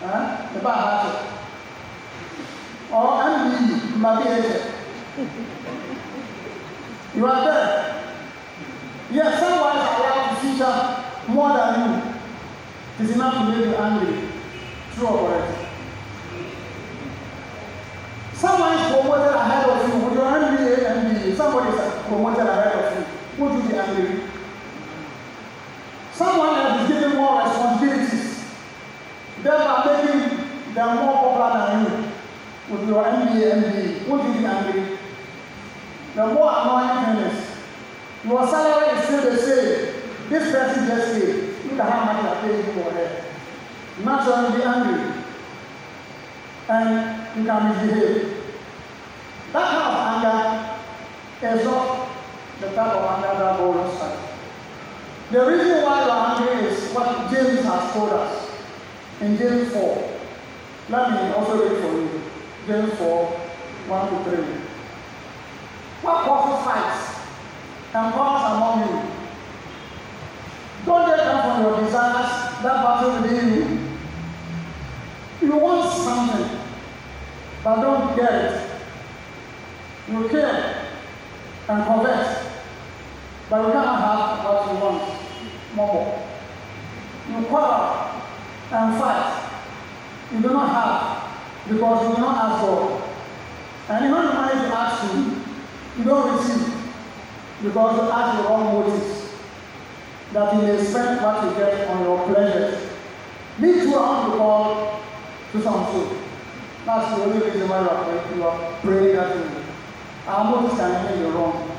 huh? 0.00 0.48
the 0.54 0.60
bar 0.60 1.30
or 2.92 3.22
MBE, 3.22 4.26
agent. 4.26 4.74
You 7.14 7.26
are 7.26 7.44
there. 7.44 8.14
Yes, 9.12 9.40
someone 9.40 9.76
is 9.76 9.82
allowed 9.82 10.28
to 10.30 10.36
feature 10.40 11.32
more 11.32 11.52
than 11.56 11.80
you. 11.80 13.04
It 13.04 13.10
enough 13.10 13.34
to 13.34 13.50
make 13.50 13.66
you 13.66 13.74
angry. 13.74 14.28
True 14.94 15.06
or 15.06 15.28
correct? 15.28 15.68
Someone 18.34 18.78
is 18.78 18.92
promoted 18.92 19.34
ahead 19.34 19.68
of 19.68 19.88
you. 19.88 20.04
With 20.04 20.14
your 20.14 20.24
MBA, 20.24 20.76
MBA, 20.86 21.36
somebody 21.36 21.76
is 21.76 22.02
promoted 22.06 22.46
ahead 22.46 22.69
you. 23.98 24.02
You 24.02 24.10
angry? 24.10 24.30
Someone 26.12 26.54
else 26.54 26.82
is 26.82 26.88
given 26.88 27.16
more 27.16 27.42
responsibilities, 27.42 28.44
thereby 29.42 30.02
making 30.02 30.74
them 30.74 30.96
more 30.96 31.14
popular 31.14 31.50
than 31.66 31.84
you. 31.84 32.12
With 32.70 32.88
your 32.88 33.04
MBA, 33.04 33.52
MBA, 33.52 34.08
would 34.08 34.24
you 34.26 34.40
be 34.40 34.46
angry? 34.46 34.98
The 36.14 36.26
more 36.26 36.52
annoying 36.56 37.04
thing 37.04 37.24
is, 37.26 37.46
your 38.24 38.46
salary 38.46 38.98
is 38.98 39.04
still 39.04 39.30
the 39.30 39.36
same. 39.36 40.02
This 40.28 40.52
person 40.52 40.86
just 40.86 41.12
said, 41.12 41.70
look 41.70 41.80
at 41.80 41.90
how 41.90 42.12
much 42.12 42.24
I 42.24 42.40
pay 42.42 42.56
you 42.58 42.62
for 42.74 42.90
her. 42.90 43.24
Naturally, 44.04 44.56
be 44.58 44.62
angry. 44.62 45.24
And 46.68 47.38
you 47.38 47.44
can 47.44 47.68
misbehave. 47.68 48.36
That 49.52 49.66
kind 49.68 50.22
of 50.22 50.24
anger 50.24 51.58
is 51.60 51.64
not 51.64 51.99
the 52.60 52.68
type 52.74 52.94
of 52.94 53.04
anger 53.10 53.38
that 53.38 53.58
God 53.58 53.76
looks 53.76 54.00
like. 54.00 54.18
The 55.30 55.46
reason 55.46 55.82
why 55.82 56.04
you 56.04 56.10
are 56.10 56.40
angry 56.40 56.68
is 56.68 56.92
what 56.92 57.30
James 57.30 57.64
has 57.64 57.92
told 57.92 58.10
us 58.10 58.50
in 59.20 59.36
James 59.38 59.72
4. 59.72 60.18
Let 60.90 61.10
me 61.10 61.32
also 61.32 61.68
read 61.68 61.82
for 61.82 61.92
you. 62.00 62.22
James 62.66 62.98
4, 62.98 63.24
1 63.26 64.24
to 64.24 64.30
3. 64.36 64.44
What 66.02 66.24
causes 66.24 66.64
fights 66.64 67.20
and 67.94 68.12
quarrels 68.12 68.52
among 68.52 68.88
you? 68.88 69.10
Don't 70.86 71.10
they 71.10 71.22
come 71.22 71.40
from 71.42 71.62
your 71.62 71.80
desires 71.80 72.62
that 72.62 72.84
battle 72.84 73.22
within 73.22 73.54
you? 73.54 75.48
You 75.48 75.56
want 75.56 75.92
something 75.92 76.60
but 77.62 77.80
don't 77.80 78.16
get 78.16 78.32
it. 78.32 78.70
You 80.08 80.28
kill 80.28 80.50
and 81.68 81.84
covet, 81.84 82.49
but 83.50 83.66
you 83.66 83.72
cannot 83.72 83.98
have 83.98 84.44
what 84.44 84.72
you 84.72 84.80
want. 84.80 85.20
More. 85.74 86.22
You 87.28 87.46
quarrel 87.46 88.22
and 88.72 88.98
fight. 88.98 89.50
You 90.32 90.40
do 90.40 90.48
not 90.50 90.68
have 90.70 91.68
because 91.68 92.08
you 92.08 92.14
do 92.14 92.20
not 92.22 92.36
ask 92.44 92.62
God. 92.62 93.02
And 93.88 94.12
when 94.12 94.26
the 94.26 94.32
money 94.32 94.52
to 94.52 94.76
ask 94.78 95.14
you, 95.14 95.42
you 95.98 96.04
don't 96.04 96.36
receive 96.36 96.72
because 97.62 97.96
you 97.96 98.10
ask 98.10 98.38
the 98.38 98.48
wrong 98.48 98.72
motives 98.72 99.34
that 100.32 100.54
you 100.54 100.62
may 100.62 100.84
spend 100.84 101.20
what 101.20 101.44
you 101.44 101.50
get 101.58 101.88
on 101.88 102.04
your 102.04 102.26
pleasures. 102.26 102.88
Me 103.58 103.72
too, 103.74 103.94
I 103.94 104.00
want 104.00 104.32
to 104.32 104.38
call 104.38 105.00
to 105.52 105.62
some 105.62 105.86
food. 105.86 106.18
That's 106.86 107.16
the 107.16 107.24
only 107.24 107.44
reason 107.44 107.68
why 107.68 107.82
you 107.82 107.88
are 107.88 108.04
praying, 108.04 108.36
you 108.36 108.44
are 108.44 109.12
that 109.16 109.36
way. 109.36 109.64
Our 110.26 110.44
motives 110.44 110.78
can 110.78 111.20
you 111.20 111.28
wrong. 111.30 111.69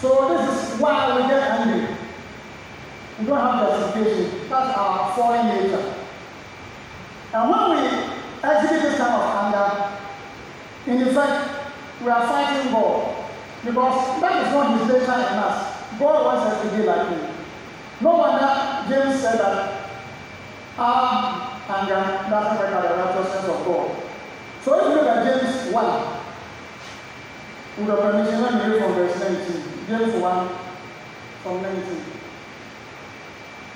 So 0.00 0.28
this 0.28 0.74
is 0.74 0.80
why 0.80 1.16
we 1.16 1.28
get 1.28 1.42
angry. 1.42 1.96
We 3.18 3.26
don't 3.26 3.40
have 3.40 3.68
justification. 3.68 4.48
That's 4.48 4.76
our 4.76 5.14
fallen 5.14 5.46
nature. 5.48 5.94
And 7.34 7.50
when 7.50 7.70
we 7.70 7.88
exhibit 8.48 8.82
this 8.82 8.98
kind 8.98 9.14
of 9.14 9.24
anger, 9.44 9.98
in 10.86 11.08
effect, 11.08 11.50
we 12.00 12.08
are 12.08 12.26
fighting 12.28 12.72
God. 12.72 13.26
Because 13.64 14.20
that 14.20 14.46
is 14.46 14.52
not 14.52 14.78
his 14.78 14.88
nature 14.88 15.12
in 15.12 15.38
us. 15.38 15.98
God 15.98 16.24
wants 16.24 16.54
us 16.54 16.62
to 16.62 16.76
be 16.76 16.84
like 16.84 17.08
him. 17.08 17.34
No 18.00 18.16
wonder 18.16 18.84
James 18.88 19.20
said 19.20 19.38
that 19.40 19.90
our 20.78 21.60
anger 21.68 22.30
doesn't 22.30 22.70
the 22.70 22.94
righteousness 22.94 23.44
of 23.44 23.64
God. 23.66 24.02
So 24.62 24.78
if 24.78 24.84
you 24.84 24.94
look 24.94 25.08
at 25.08 25.42
James 25.42 25.74
1, 25.74 26.17
with 27.78 27.86
the 27.86 27.96
permission, 27.96 28.42
let 28.42 28.54
me 28.54 28.72
read 28.72 28.82
from 28.82 28.94
verse 28.94 29.20
19. 29.20 29.62
James 29.86 30.22
1, 30.22 30.48
community. 31.42 32.02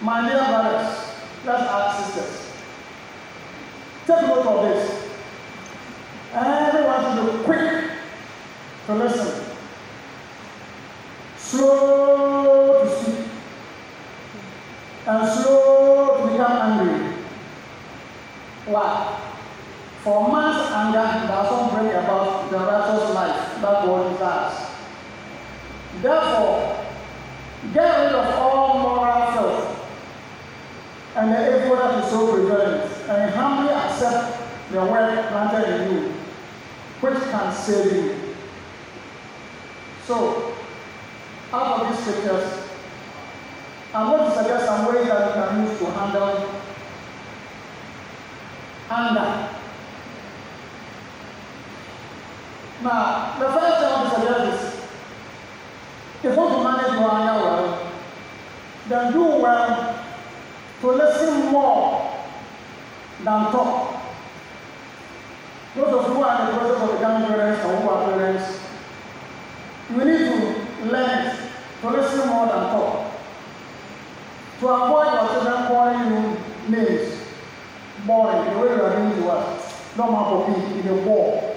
My 0.01 0.29
dear 0.29 0.45
brothers, 0.45 1.15
let's 1.47 1.63
ask 1.63 2.15
sisters. 2.15 2.53
Take 4.07 4.23
note 4.27 4.47
of 4.47 4.65
this. 4.65 5.09
Everyone 6.35 7.17
should 7.17 7.39
be 7.39 7.45
quick 7.45 7.91
to 8.87 8.95
listen, 8.95 9.45
slow 11.37 12.85
to 12.85 13.03
speak, 13.03 13.27
and 15.07 15.29
slow 15.29 16.17
to 16.17 16.33
become 16.33 16.81
angry. 16.81 17.13
Why? 18.67 19.22
For 20.03 20.29
man's 20.33 20.71
anger 20.73 21.29
does 21.29 21.51
not 21.51 21.75
bring 21.75 21.91
about 21.91 22.51
the 22.51 22.59
righteous 22.59 23.15
life 23.15 23.61
that 23.63 23.87
God 23.87 24.13
desires. 24.13 24.71
Therefore, 26.03 26.87
get 27.73 28.05
rid 28.05 28.13
of 28.13 28.35
all 28.35 28.79
moral 28.81 29.33
filth 29.33 29.73
and 31.15 31.33
the 31.33 31.65
evil 31.65 31.77
that 31.77 32.03
is 32.03 32.11
so 32.11 32.33
prevalent, 32.33 32.91
and 33.09 33.35
humbly 33.35 33.73
accept 33.73 34.41
the 34.71 34.81
word 34.81 35.29
planted 35.29 35.83
in 35.83 35.95
you, 35.95 36.13
which 37.01 37.19
can 37.31 37.55
save 37.55 37.93
you. 37.93 38.35
So, 40.07 40.55
out 41.53 41.83
of 41.83 41.89
these 41.89 42.03
scriptures, 42.03 42.71
I'm 43.95 44.11
going 44.11 44.31
to 44.31 44.37
suggest 44.37 44.65
some 44.65 44.87
ways 44.87 45.07
that 45.07 45.27
you 45.27 45.43
can 45.43 45.67
use 45.67 45.79
to 45.79 45.85
handle 45.91 46.51
anger. 48.91 49.52
Now, 52.83 53.39
the 53.39 53.47
first 53.47 53.79
thing 53.79 53.87
I 53.87 53.93
want 53.93 54.09
to 54.09 54.21
suggest 54.21 54.75
is 54.75 54.81
if 56.25 56.35
you 56.35 56.37
want 56.37 56.57
to 56.57 56.65
manage 56.65 56.99
your 56.99 57.15
anger 57.15 57.45
well, 57.45 57.93
then 58.89 59.13
do 59.13 59.23
well 59.23 60.05
to 60.81 60.87
listen 60.89 61.53
more 61.53 62.13
than 63.19 63.53
talk. 63.53 64.03
Those 65.77 65.95
of 65.95 66.07
who 66.07 66.23
are 66.23 66.41
in 66.41 66.55
the 66.55 66.61
process 66.61 66.91
of 66.91 66.99
becoming 66.99 67.29
parents 67.29 67.65
or 67.65 67.77
who 67.77 67.89
are 67.89 68.11
parents, 68.11 68.61
you 69.89 70.05
need 70.05 70.19
to 70.19 70.91
learn 70.91 71.37
to 71.83 71.89
listen 71.89 72.29
more 72.29 72.47
than 72.47 72.65
talk. 72.75 73.13
To 74.59 74.69
avoid 74.69 75.13
your 75.13 75.29
children 75.29 75.67
calling 75.69 76.11
you 76.11 76.77
names, 76.77 77.15
boy, 78.07 78.33
the 78.51 78.59
way 78.59 78.75
you 78.75 78.83
are 78.83 78.97
doing 78.97 79.23
to 79.23 79.29
us, 79.31 79.97
no 79.97 80.11
matter 80.11 80.37
what, 80.37 80.77
in 80.77 80.87
the 80.87 80.95
war. 80.95 81.52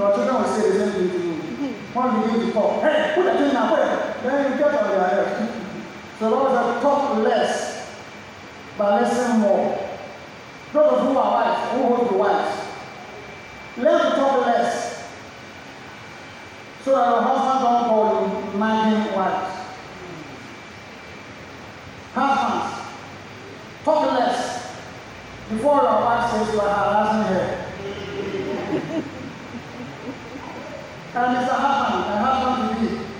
Your 0.00 0.14
children 0.14 0.34
will 0.36 0.48
say 0.48 0.70
the 0.70 0.78
same 0.78 0.92
thing 0.92 1.10
to 1.10 1.26
you. 1.26 1.74
One 1.92 2.22
begin 2.22 2.46
to 2.46 2.52
talk, 2.52 2.80
hey, 2.80 3.12
put 3.14 3.24
that 3.26 3.36
thing 3.36 3.52
now, 3.52 3.70
where? 3.70 4.16
Then 4.22 4.52
you 4.52 4.56
get 4.56 4.74
on 4.74 4.90
your 4.90 5.06
head. 5.06 5.50
So 6.18 6.30
Lord 6.30 6.52
said, 6.52 6.80
talk 6.80 7.18
less, 7.18 7.86
but 8.78 9.02
listen 9.02 9.40
more. 9.40 9.78
Those 10.72 11.00
who 11.02 11.18
are 11.18 11.32
wives, 11.44 11.72
who 11.72 11.82
hold 11.82 12.08
the 12.08 12.14
wives, 12.14 12.66
learn 13.76 14.00
to 14.00 14.16
talk 14.16 14.46
less. 14.46 15.06
So 16.82 16.92
that 16.92 17.10
your 17.10 17.20
husband 17.20 17.60
don't 17.62 17.84
call 17.84 18.52
you 18.54 18.58
nagging 18.58 19.14
wives. 19.14 19.54
Husbands, 22.14 22.88
talk 23.84 24.18
less 24.18 24.72
before 25.50 25.82
your 25.82 26.00
wife 26.00 26.30
says 26.30 26.54
you 26.54 26.60
are 26.62 26.74
harassing 26.74 27.34
her. 27.34 27.59
And 31.12 31.36
Mr. 31.36 31.50
Husband, 31.50 32.04
and 32.06 32.24
husband 32.24 32.70
to 32.70 32.74
be. 32.80 33.10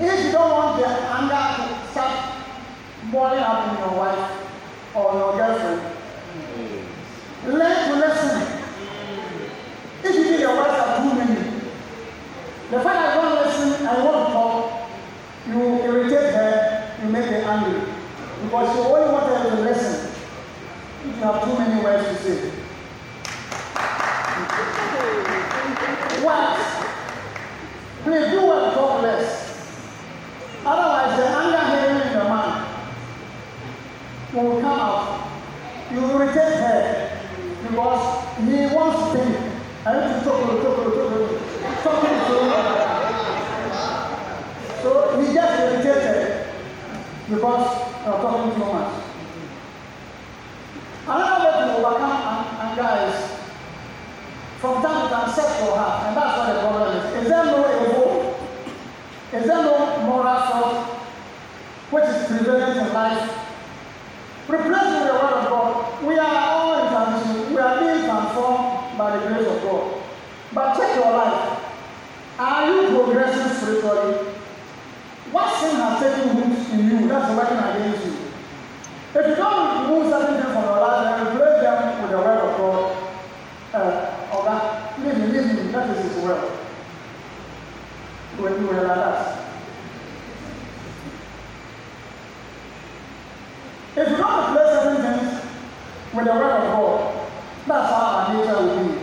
If 0.00 0.24
you 0.24 0.32
don't 0.32 0.50
want 0.50 0.80
the 0.80 0.86
anger 0.88 1.44
to 1.62 1.90
start 1.90 2.14
boiling 3.12 3.40
up 3.40 3.68
in 3.68 3.78
your 3.78 3.98
wife 3.98 4.24
or 4.94 5.12
your 5.14 5.36
girlfriend, 5.36 5.82
learn 7.46 7.88
to 7.88 7.94
listen. 8.06 8.42
If 10.02 10.14
you 10.14 10.24
think 10.24 10.40
your 10.40 10.56
words 10.56 10.70
are 10.70 10.96
too 11.02 11.14
many, 11.14 11.40
the 12.70 12.80
fact 12.80 12.84
that 12.84 13.14
you 13.16 13.20
don't 13.22 13.46
listen 13.46 13.86
and 13.86 14.04
want 14.04 14.26
to 14.28 14.32
talk, 14.32 14.90
you 15.46 15.58
irritate 15.84 16.34
her, 16.34 16.96
you 17.02 17.08
make 17.10 17.24
her 17.26 17.36
angry. 17.36 17.80
Because 18.44 18.76
you 18.76 18.82
only 18.82 19.12
want 19.12 19.26
her 19.26 19.50
to 19.50 19.62
listen. 19.62 20.10
You 21.04 21.12
have 21.12 21.44
too 21.44 21.58
many 21.58 21.82
words 21.82 22.08
to 22.08 22.14
say. 22.16 22.57
Wives, 26.24 26.86
please 28.02 28.30
do 28.30 28.40
well 28.46 28.70
to 28.70 28.76
talk 28.76 29.02
less. 29.02 29.28
Otherwise, 30.64 31.16
the 31.18 31.26
anger 31.26 31.64
hidden 31.76 32.08
in 32.08 32.12
the 32.18 32.24
man 32.24 32.66
will 34.34 34.60
come 34.60 34.80
out. 34.80 35.30
You 35.92 36.00
will 36.00 36.20
irritate 36.20 36.54
her 36.58 37.20
because 37.62 38.24
he 38.38 38.74
wants 38.74 38.98
to 38.98 39.18
think. 39.18 39.36
I 39.86 39.88
need 39.94 40.18
to 40.18 40.24
talk 40.24 40.40
to 40.50 40.54
talk 40.62 40.76
to 40.76 40.90
talk 40.90 41.10
to 41.12 41.18
talking 41.82 42.16
to 42.28 42.36
So 44.82 44.90
he 45.20 45.32
gets 45.32 45.52
irritated 45.60 46.46
because 47.30 47.66
you're 48.04 48.20
talking 48.20 48.52
too 48.54 48.66
much. 48.72 48.92
Another 51.06 51.44
way 51.44 51.52
to 51.66 51.86
overcome 51.86 52.10
an- 52.12 52.46
anger 52.68 52.92
is 53.08 53.16
from 54.60 54.82
time 54.82 55.08
to 55.08 55.14
time 55.14 55.30
set 55.32 55.64
your 55.64 55.76
heart, 55.76 56.06
and 56.08 56.16
that's 56.16 56.36
what 56.36 56.46
the 56.52 56.60
problem 56.60 56.96
is. 56.96 57.22
Is 57.22 57.28
there 57.30 57.44
no 57.44 57.58
evil? 57.86 58.10
Is 59.32 59.46
there 59.46 59.62
no 59.62 60.02
moral 60.04 60.40
fault 60.48 60.76
which 61.90 62.04
is 62.04 62.26
prevalent 62.26 62.76
in 62.76 62.92
life? 62.92 63.30
Replace 64.48 64.90
with 65.00 65.06
the 65.06 65.14
word 65.14 65.32
of 65.32 65.48
God. 65.48 66.02
We 66.04 66.18
are 66.18 66.36
all 66.50 66.84
in 66.84 66.88
transition. 66.92 67.52
We 67.54 67.58
are 67.60 67.78
being 67.80 68.04
transformed 68.04 68.98
by 68.98 69.16
the 69.16 69.28
grace 69.28 69.46
of 69.46 69.62
God. 69.62 70.02
But 70.52 70.76
check 70.76 70.96
your 70.96 71.12
life. 71.12 71.60
Are 72.38 72.66
you 72.70 72.88
progressing 72.88 73.54
spiritually? 73.56 74.14
What 75.30 75.60
sin 75.60 75.76
has 75.76 76.00
taken 76.02 76.36
root 76.36 76.68
in 76.72 76.90
you 77.02 77.08
that's 77.08 77.30
working 77.36 77.58
against 77.58 78.06
you? 78.06 78.16
If 79.14 79.26
you 79.28 79.34
don't 79.36 79.82
remove 79.82 80.10
certain 80.10 80.34
things 80.40 80.52
from 80.52 80.64
your 80.64 80.80
life 80.80 81.20
and 81.20 81.28
replace 81.28 81.60
them 81.62 82.02
with 82.02 82.10
the 82.10 82.16
word 82.18 82.38
of 82.38 82.56
God, 82.56 82.96
uh, 83.74 84.34
or 84.34 84.44
that, 84.44 84.98
leave 85.00 85.18
me, 85.18 85.26
leave 85.26 85.54
me, 85.66 85.72
that 85.72 85.90
is 85.96 86.12
his 86.14 86.24
word. 86.24 86.40
When 88.38 88.52
you 88.62 88.70
are 88.70 88.86
like 88.86 88.96
that. 88.96 89.44
If 93.96 94.10
you 94.10 94.16
don't 94.16 94.50
replace 94.50 94.82
certain 94.82 95.02
things 95.02 95.44
with 96.14 96.24
the 96.26 96.32
word 96.32 96.50
of 96.52 96.62
God, 96.72 97.28
that's 97.66 97.90
how 97.92 97.96
our 97.96 98.34
nature 98.34 98.54
will 98.62 98.84
be. 98.88 98.94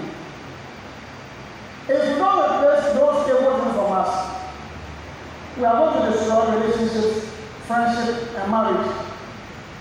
If 1.87 2.09
you 2.09 2.15
don't 2.15 2.39
replace 2.39 2.93
those 2.93 3.27
evil 3.29 3.57
things 3.59 3.75
from 3.75 3.91
us, 3.91 4.41
we 5.57 5.63
are 5.65 5.73
going 5.75 6.11
to 6.11 6.17
destroy 6.17 6.59
relationships, 6.59 7.27
friendship, 7.67 8.37
and 8.37 8.51
marriage 8.51 8.91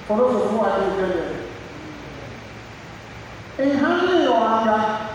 for 0.06 0.16
those 0.18 0.34
of 0.34 0.52
you 0.52 0.58
who 0.58 0.64
are 0.64 0.90
together. 0.90 1.40
In 3.58 3.70
handling 3.78 4.22
your 4.24 4.36
anger, 4.36 5.08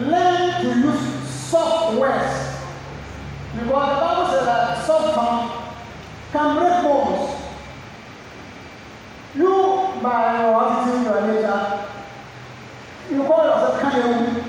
learn 0.00 0.62
to 0.62 0.68
use 0.80 1.28
soft 1.28 1.98
words. 1.98 2.56
Because 3.52 3.66
the 3.66 4.00
Bible 4.00 4.26
says 4.30 4.46
that 4.46 4.86
soft 4.86 5.14
tongue 5.14 5.74
can 6.32 6.56
break 6.58 6.82
bones. 6.82 7.38
You, 9.34 10.00
by 10.02 10.40
your 10.42 10.62
attitude, 10.62 11.04
your 11.04 11.20
nature, 11.26 11.84
you 13.10 13.22
call 13.24 13.44
yourself 13.44 13.80
Kanye 13.80 14.44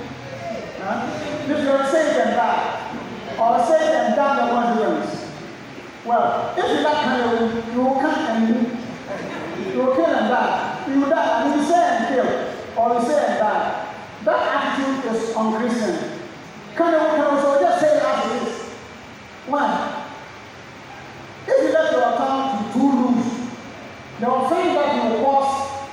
huh? 0.80 1.33
You're 1.46 1.84
saved 1.90 2.16
and 2.18 2.30
die, 2.36 3.36
or 3.38 3.66
saved 3.66 3.92
and 3.92 4.16
die 4.16 4.34
the 4.36 4.52
consequence. 4.52 5.30
Well, 6.04 6.54
if 6.56 6.64
you 6.64 6.80
like 6.82 6.96
Kanye, 7.04 7.74
you 7.74 7.80
will 7.82 8.00
come 8.00 8.14
and 8.14 8.48
you 8.48 9.78
will 9.78 9.94
kill 9.94 10.06
and 10.06 10.28
die. 10.28 10.84
You 10.88 11.00
will 11.00 11.10
die, 11.10 11.44
and 11.44 11.60
you 11.60 11.66
say 11.68 11.82
and 11.84 12.14
kill, 12.14 12.82
or 12.82 12.94
you 12.94 13.06
say 13.06 13.26
and 13.28 13.38
die. 13.38 13.94
That 14.24 14.40
attitude 14.56 15.12
is 15.12 15.36
unchristian. 15.36 16.20
Kanye 16.74 16.98
can 17.14 17.24
also 17.24 17.60
just 17.60 17.80
say 17.80 17.96
it 17.96 18.02
as 18.02 18.42
it 18.42 18.48
is. 18.48 18.62
Why? 19.46 20.06
If 21.46 21.62
you 21.62 21.72
let 21.74 21.92
your 21.92 22.02
tongue 22.16 22.72
to 22.72 22.72
too 22.72 22.90
loose, 22.90 23.48
the 24.18 24.32
offense 24.32 24.74
that 24.74 24.94
you 24.96 25.10
will 25.10 25.24
cause 25.24 25.88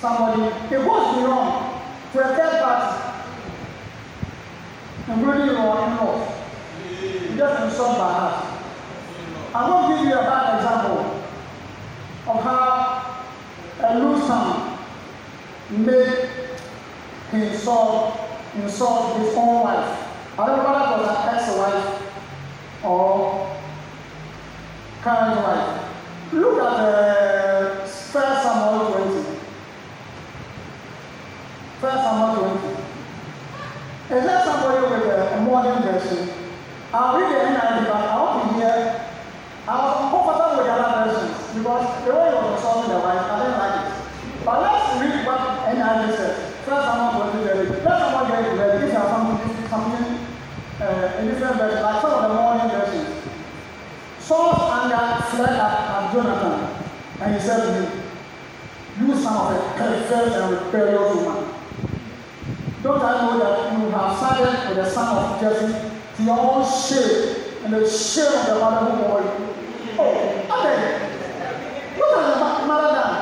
somebody, 0.00 0.42
it 0.42 0.84
goes 0.84 1.16
beyond 1.16 1.82
to 2.12 2.18
a 2.18 2.36
including 5.12 5.46
your 5.46 5.86
in-laws. 5.86 6.28
You 7.02 7.36
just 7.36 7.64
insult 7.64 7.98
by 7.98 8.12
heart. 8.12 8.50
Going 9.52 9.90
to 9.90 9.96
give 9.96 10.06
you 10.06 10.14
a 10.14 10.22
bad 10.22 10.56
example 10.56 11.20
of 12.28 12.42
how 12.44 13.24
a 13.80 13.98
tongue 14.26 14.78
made 15.70 16.28
himself 17.30 18.20
insult 18.54 19.18
his 19.18 19.34
own 19.34 19.62
wife. 19.62 20.06
I 20.38 20.50
remember 20.50 20.72
that 20.72 20.98
was 20.98 21.08
an 21.08 21.34
ex-wife 21.34 22.84
or 22.84 23.56
current 25.02 25.36
wife. 25.42 26.32
Look 26.32 26.62
at 26.62 26.74
uh, 26.74 27.86
First 27.86 28.42
Samuel 28.42 28.92
20. 28.92 29.38
First 31.80 31.96
Samuel 31.96 32.58
20. 32.58 32.69
Is 34.10 34.26
there 34.26 34.42
somebody 34.42 34.90
with 34.90 35.06
a, 35.06 35.40
modern 35.46 35.86
version? 35.86 36.34
I'll 36.92 37.14
read 37.14 37.30
the 37.30 37.46
NIV, 37.46 37.86
but 37.86 38.10
I 38.10 38.18
want 38.18 38.42
to 38.42 38.54
hear. 38.58 39.06
I 39.68 39.74
was 39.78 40.10
comfortable 40.10 40.58
with 40.58 40.66
the 40.66 40.72
other 40.74 41.14
versions 41.14 41.30
because 41.54 41.86
the 42.02 42.10
way 42.10 42.26
you 42.26 42.42
was 42.42 42.58
solving 42.58 42.90
the 42.90 42.98
wife, 42.98 43.22
I 43.22 43.38
didn't 43.38 43.58
like 43.62 43.76
it. 43.86 43.90
But 44.42 44.56
let's 44.66 44.98
read 44.98 45.22
what 45.22 45.38
NIV 45.62 46.02
says. 46.18 46.34
First 46.66 46.90
Samuel 46.90 47.30
20. 47.38 47.86
Let 47.86 47.98
someone 48.02 48.26
get 48.34 48.50
it 48.50 48.58
ready. 48.58 48.82
If 48.82 48.90
you 48.90 48.98
have 48.98 49.14
something, 49.14 49.46
something 49.70 50.06
uh, 50.82 51.18
in 51.22 51.28
different 51.30 51.54
versions, 51.54 51.82
like 51.86 52.02
some 52.02 52.10
of 52.10 52.22
the 52.26 52.34
modern 52.34 52.66
versions. 52.66 53.14
Saul's 54.18 54.58
anger 54.74 55.22
fled 55.30 55.54
at, 55.54 55.86
at 55.86 56.12
Jonathan, 56.12 56.82
and 57.22 57.34
he 57.34 57.40
said 57.40 57.62
to 57.62 57.70
him, 57.78 57.86
You 58.98 59.14
son 59.22 59.38
of 59.38 59.54
a 59.54 59.78
perverse 59.78 60.34
and 60.34 60.50
rebellious 60.50 61.14
woman. 61.14 61.54
Don't 62.82 63.02
I 63.02 63.12
know 63.20 63.38
that 63.38 63.49
sided 64.30 64.68
with 64.68 64.76
the 64.76 64.90
son 64.90 65.16
of 65.16 65.40
Jesse 65.40 65.72
to 66.16 66.22
your 66.22 66.38
own 66.38 66.64
shame 66.64 67.64
and 67.64 67.72
the 67.74 67.88
shame 67.88 68.26
of 68.26 68.46
the 68.46 68.54
mother 68.60 68.90
who 68.90 69.02
bore 69.02 69.22
you? 69.22 69.30
Oh, 69.98 70.14
okay. 70.58 70.82
What 71.96 72.10
has 72.24 72.60
the 72.60 72.66
mother 72.66 72.94
done? 72.94 73.19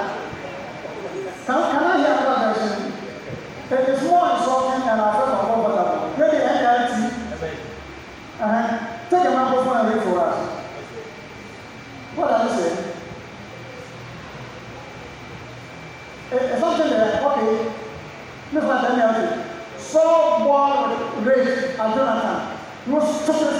nosotros 23.29 23.55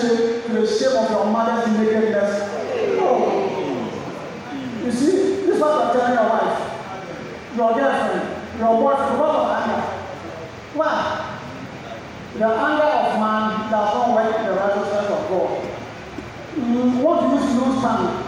shame, 0.00 0.54
the 0.54 0.66
shame 0.66 0.96
of 0.96 1.10
your 1.10 1.26
mother's 1.26 1.78
nakedness? 1.78 2.32
No. 2.98 3.10
You 4.84 4.92
see, 4.92 5.46
this 5.46 5.56
is 5.56 5.60
what 5.60 5.94
you're 5.94 6.02
telling 6.02 6.14
your 6.14 6.28
wife, 6.28 6.58
your 7.56 7.74
girlfriend, 7.74 8.58
your 8.58 8.74
boyfriend, 8.80 9.12
because 9.12 9.36
of 9.36 9.50
anger. 9.50 9.82
Why? 10.74 11.30
The 12.34 12.46
anger 12.46 12.82
of 12.82 13.20
man 13.20 13.70
does 13.70 13.94
not 13.94 14.14
work 14.14 14.44
the 14.44 14.52
righteousness 14.52 15.10
of 15.10 15.28
God. 15.28 15.50
You 16.56 17.02
want 17.02 17.20
to 17.20 17.46
use 17.46 17.54
no 17.54 17.78
stand, 17.78 18.23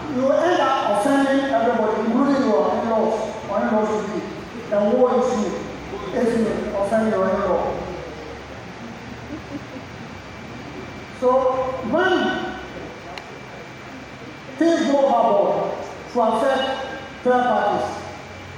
things 14.86 14.92
go 14.92 15.06
overboard 15.06 15.72
to 16.12 16.20
affect 16.20 17.24
third 17.24 17.42
parties, 17.42 18.04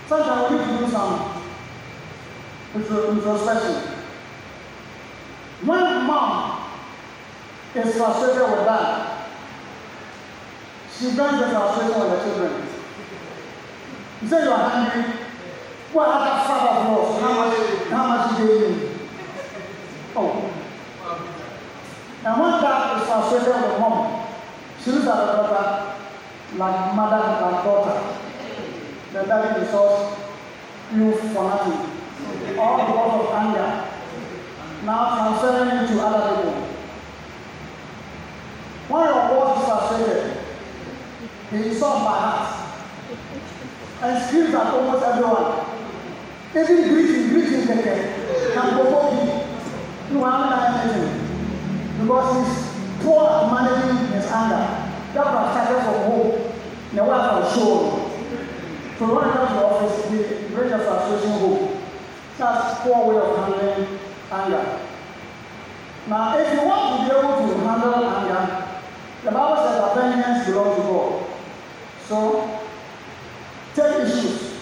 sometimes 0.09 0.51
we 0.51 0.59
need 0.59 0.79
to 0.79 0.85
do 0.85 0.91
some 0.91 1.43
introspection. 2.75 3.95
When 5.65 6.07
mom 6.07 6.71
is 7.75 7.97
frustrated 7.97 8.43
with 8.43 8.65
that, 8.67 9.29
she 10.97 11.05
brings 11.15 11.39
the 11.39 11.49
frustration 11.49 12.01
with 12.01 12.11
the 12.11 12.25
children. 12.25 12.69
You 14.23 14.29
say 14.29 14.45
you 14.45 14.51
are 14.51 14.71
hungry, 14.71 15.13
what 15.93 16.09
other 16.09 16.45
father 16.47 16.71
of 16.81 16.87
yours, 16.87 17.21
how 17.21 17.33
much, 17.33 17.57
how 17.89 18.07
much 18.09 18.41
you 18.41 18.47
gave 18.47 18.77
me? 18.77 18.89
Oh. 20.17 20.55
And 22.25 22.41
when 22.41 22.51
dad 22.61 23.01
is 23.01 23.07
frustrated 23.09 23.71
with 23.71 23.81
mom, 23.81 24.27
she 24.83 24.91
looks 24.91 25.07
at 25.07 25.27
the 25.27 25.33
daughter 25.33 25.88
like 26.57 26.95
mother 26.95 27.23
and 27.25 27.65
daughter. 27.65 28.19
The 29.13 29.23
daddy 29.23 29.61
insults 29.61 30.21
you 30.95 31.13
for 31.13 31.45
nothing. 31.45 32.59
All 32.59 32.77
because 32.79 33.27
of 33.27 33.35
anger. 33.35 33.85
Now 34.85 35.17
transferring 35.17 35.85
it 35.85 35.89
to 35.89 36.01
other 36.01 36.37
people. 36.37 36.63
When 38.89 39.05
your 39.05 39.15
boss 39.15 39.59
is 39.59 39.65
frustrated, 39.69 40.37
he 41.51 41.57
insults 41.69 42.05
by 42.05 42.19
heart 42.19 42.59
and 44.03 44.25
screams 44.27 44.55
at 44.55 44.67
almost 44.67 45.05
everyone. 45.05 45.67
Even 46.55 46.89
greeting, 46.89 47.29
greeting 47.29 47.63
keke, 47.69 48.55
can 48.55 48.75
provoke 48.75 49.13
you. 49.13 50.17
You 50.17 50.25
haven't 50.25 50.51
done 50.51 50.89
anything 50.89 52.01
because 52.01 52.29
he's 52.37 53.05
poor 53.05 53.29
at 53.29 53.53
managing 53.53 54.13
his 54.15 54.25
anger. 54.27 54.89
That 55.15 55.27
was 55.35 55.53
started 55.53 55.83
from 55.85 55.99
home. 56.05 56.33
Now 56.93 57.07
show. 57.59 58.11
So 58.99 59.15
when 59.15 59.25
I 59.25 59.33
come 59.33 59.49
to 59.49 59.65
office, 59.65 60.11
the 60.11 60.79
frustration 60.79 61.31
home. 61.39 61.81
That's 62.37 62.81
poor 62.81 63.09
way 63.09 63.17
of 63.19 63.37
handling 63.37 63.99
anger. 64.31 64.81
Now, 66.09 66.39
if 66.39 66.53
you 66.55 66.67
want 66.67 67.01
to 67.01 67.15
be 67.15 67.19
able 67.19 67.49
to 67.49 67.59
handle 67.67 68.05
anger, 68.05 68.65
the 69.25 69.31
Bible 69.31 69.57
says 69.57 69.77
that 69.77 69.95
vengeance 69.95 70.47
belongs 70.47 70.77
to 70.77 70.83
God. 70.83 71.27
So, 72.07 72.61
take 73.75 74.07
issues 74.07 74.61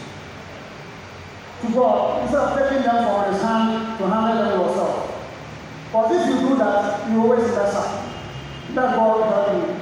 to 1.60 1.72
God 1.72 2.22
instead 2.22 2.40
of 2.40 2.58
taking 2.58 2.82
them 2.82 3.04
from 3.04 3.32
His 3.32 3.42
hand 3.42 3.98
to 3.98 4.08
handle 4.08 4.44
them 4.44 4.60
yourself. 4.60 5.12
But 5.92 6.12
if 6.12 6.26
you 6.28 6.48
do 6.48 6.56
that, 6.56 7.10
you 7.10 7.20
always 7.20 7.46
mess 7.48 7.74
up. 7.74 8.04
Let 8.74 8.96
God 8.96 9.32
help 9.32 9.54
you 9.54 9.80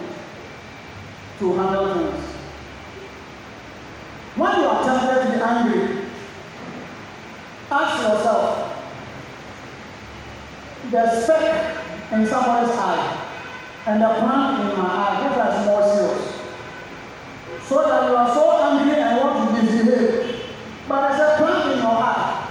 to 1.38 1.56
handle 1.56 1.93
the 10.94 11.20
speck 11.22 11.76
in 12.12 12.26
somebody's 12.26 12.70
eye 12.76 13.20
and 13.86 14.00
the 14.00 14.06
plank 14.06 14.60
in 14.60 14.78
my 14.78 14.88
eye, 14.88 15.26
which 15.26 15.60
is 15.60 15.66
more 15.66 15.82
serious. 15.82 16.34
So 17.68 17.82
that 17.82 18.08
you 18.08 18.16
are 18.16 18.32
so 18.32 18.62
angry 18.62 18.94
and 19.00 19.16
want 19.20 19.56
to 19.56 19.62
misbehave. 19.62 20.44
But 20.88 21.08
there's 21.08 21.20
a 21.20 21.36
plank 21.38 21.74
in 21.74 21.82
your 21.82 21.90
eye. 21.90 22.50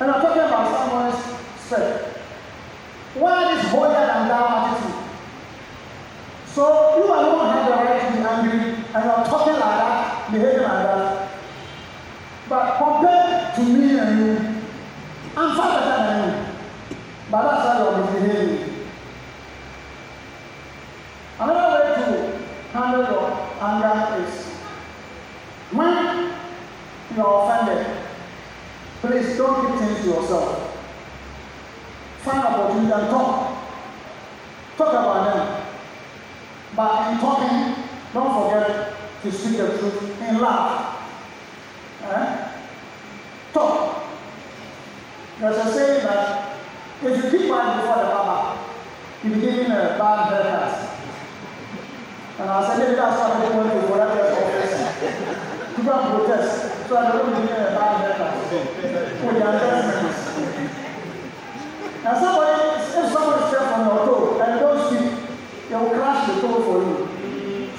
And 0.00 0.10
I'm 0.10 0.20
talking 0.20 0.42
about 0.42 0.70
someone's 0.70 1.40
speck. 1.58 2.16
Why 3.14 3.54
this 3.54 3.70
holier 3.70 4.06
than 4.06 4.28
thou 4.28 4.70
attitude? 4.70 4.94
So 6.46 6.96
you 6.96 7.04
alone 7.04 7.50
have 7.52 7.66
the 7.66 7.72
right 7.72 8.00
to 8.00 8.16
be 8.16 8.22
angry 8.22 8.84
and 8.94 9.04
you 9.04 9.10
are 9.10 9.24
talking 9.26 9.54
like 9.54 9.60
that, 9.60 10.30
behaving 10.30 10.62
like 10.62 10.84
that. 10.84 11.28
But 12.48 12.78
compared 12.78 13.54
to 13.56 13.62
me 13.62 13.98
and 13.98 14.18
you, 14.18 14.62
I'm 15.36 15.56
far 15.56 15.80
better 15.80 16.02
than 16.02 16.28
you. 16.28 16.50
But 17.30 17.42
that's 17.42 17.62
how 17.62 17.90
you're 17.90 18.04
misbehaving. 18.04 18.86
Another 21.38 21.84
way 21.84 21.94
to 21.94 22.38
handle 22.72 23.02
your 23.02 23.56
anger 23.60 24.24
is 24.26 24.50
please 29.00 29.36
don't 29.38 29.66
keep 29.66 29.78
things 29.80 30.00
to 30.02 30.08
yourself. 30.08 30.76
And 32.92 33.08
talk. 33.08 33.56
Talk 34.76 34.88
about 34.88 35.24
them. 35.24 35.64
But 36.74 37.12
in 37.12 37.18
talking, 37.20 37.84
don't 38.12 38.50
forget 38.50 38.94
to 39.22 39.30
speak 39.30 39.58
the 39.58 39.78
truth 39.78 40.20
in 40.20 40.38
love. 40.40 40.96
Eh? 42.02 42.48
Talk. 43.52 44.06
There's 45.38 45.56
a 45.56 45.72
saying 45.72 46.02
that 46.02 46.56
if 47.02 47.24
you 47.24 47.30
keep 47.30 47.48
quiet 47.48 47.80
before 47.80 48.02
the 48.02 48.10
Baba, 48.10 48.58
you'll 49.22 49.34
be 49.34 49.40
giving 49.40 49.66
a 49.66 49.94
bad 49.96 50.32
haircut. 50.32 50.98
And 52.40 52.50
I 52.50 52.66
said, 52.66 52.78
maybe 52.78 52.96
that's 52.96 53.20
why 53.20 53.46
people 53.46 53.60
went 53.60 53.70
to 53.70 53.86
whatever 53.86 54.20
office. 54.34 54.74
People 55.76 55.92
protest, 55.92 56.88
so 56.88 56.96
I 56.96 57.12
don't 57.12 57.30
give 57.40 57.50
a 57.50 57.70
bad 57.70 57.92
haircut. 58.00 58.34
For 59.20 59.32
the 59.32 59.38
investments. 59.38 60.30
Toe 66.40 66.62
for 66.62 66.78
you. 66.82 67.10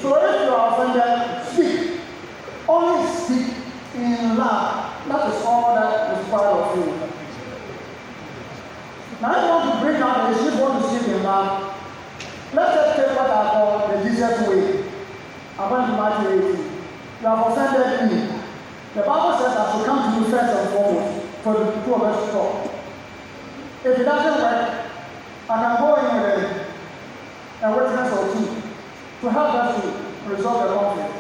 So 0.02 0.16
if 0.18 0.42
you 0.42 0.50
are 0.50 0.74
offended, 0.74 1.46
speak. 1.54 2.00
Only 2.68 3.08
speak 3.14 3.56
in 3.96 4.38
love. 4.38 5.08
That 5.08 5.34
is 5.34 5.46
all 5.46 5.76
that 5.76 6.18
is 6.18 6.30
part 6.30 6.46
of 6.46 6.78
you. 6.78 6.86
Now, 9.22 9.34
I 9.34 9.50
want 9.50 9.74
to 9.74 9.86
bring 9.86 10.02
out 10.02 10.34
the 10.34 10.44
sheep 10.44 10.60
want 10.60 10.82
to 10.82 10.90
speak 10.90 11.14
in 11.16 11.24
love. 11.24 11.78
Let's 12.54 12.74
just 12.76 12.96
take 12.98 13.16
what 13.16 13.30
I 13.30 13.52
call 13.52 13.88
the 13.88 14.10
Jesus 14.10 14.48
way. 14.48 14.84
I 15.60 15.72
went 15.72 15.86
to 15.88 15.94
Matthew 15.94 16.50
18. 16.50 16.72
You 17.22 17.28
have 17.28 17.48
offended 17.48 18.12
me. 18.12 18.42
The 18.96 19.02
Bible 19.02 19.38
says 19.38 19.56
I 19.56 19.78
should 19.78 19.86
come 19.86 20.14
to 20.14 20.20
you 20.20 20.32
first 20.32 20.58
and 20.58 20.70
foremost 20.70 21.28
for 21.44 21.54
the 21.54 21.72
two 21.86 21.94
of 21.94 22.02
us 22.02 22.26
to 22.26 22.32
talk. 22.32 22.72
If 23.86 24.00
it 24.00 24.04
doesn't 24.04 24.42
work, 24.42 24.92
I 25.50 25.62
can 25.62 25.78
go 25.80 25.96
in 25.96 26.16
with 26.16 26.72
a, 27.62 27.68
a 27.68 27.78
witness 27.78 28.14
or 28.18 28.34
two 28.34 28.62
to 29.22 29.32
help 29.32 29.54
us 29.54 29.82
to 29.82 30.30
resolve 30.30 30.68
the 30.68 30.76
conflict. 30.76 31.14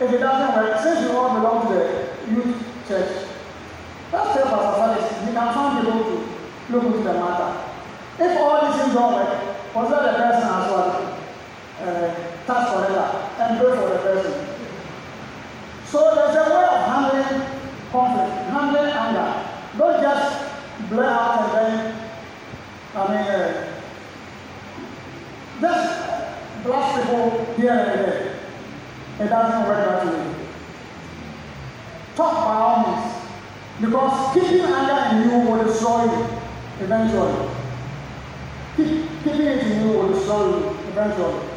If 0.00 0.12
it 0.12 0.18
doesn't 0.18 0.56
work, 0.56 0.80
since 0.80 1.00
you 1.02 1.16
all 1.16 1.34
belong 1.34 1.68
to 1.68 1.74
the 1.74 2.32
youth 2.32 2.56
church, 2.88 3.28
let's 4.12 4.34
tell 4.34 4.46
Pastor 4.50 4.98
Felix, 4.98 5.26
he 5.26 5.32
can 5.32 5.54
find 5.54 5.86
people 5.86 6.04
to 6.04 6.72
look 6.72 6.84
into 6.84 6.98
the 6.98 7.14
matter. 7.14 7.70
If 8.18 8.38
all 8.38 8.66
these 8.66 8.80
things 8.82 8.94
don't 8.94 9.14
work, 9.14 9.72
consider 9.72 10.02
the 10.02 10.12
person 10.12 10.48
as 10.48 10.70
well. 10.70 11.16
Uh, 11.80 12.30
task 12.46 12.72
forever 12.74 13.30
and 13.38 13.58
pray 13.58 13.76
for 13.76 13.88
the 13.88 13.98
person. 14.00 14.46
So 15.86 16.14
there's 16.14 16.36
a 16.36 16.50
way 16.50 16.64
of 16.64 16.80
handling 16.86 17.46
conflict, 17.90 18.32
handling 18.50 18.90
anger. 18.90 19.48
Don't 19.78 20.02
just 20.02 20.90
blare 20.90 21.10
out 21.10 21.39
blast 26.62 27.56
here 27.56 27.70
and 27.70 27.88
there. 27.88 28.36
It 29.20 29.28
doesn't 29.28 29.68
work 29.68 29.84
that 29.84 30.06
way. 30.06 30.34
Talk 32.16 32.34
by 32.44 32.54
all 32.54 33.00
means. 33.00 33.16
Because 33.80 34.34
keeping 34.34 34.60
anger 34.60 35.16
in 35.16 35.30
you 35.30 35.50
will 35.50 35.64
destroy 35.64 36.04
you 36.04 36.26
eventually. 36.80 37.48
Keep, 38.76 39.08
keeping 39.24 39.46
it 39.46 39.66
in 39.66 39.86
you 39.88 39.98
will 39.98 40.12
destroy 40.12 40.58
you 40.58 40.68
eventually. 40.88 41.48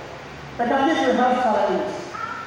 It 0.59 0.67
can 0.67 0.87
give 0.87 1.07
you 1.07 1.13
health 1.13 1.43
challenges. 1.43 1.93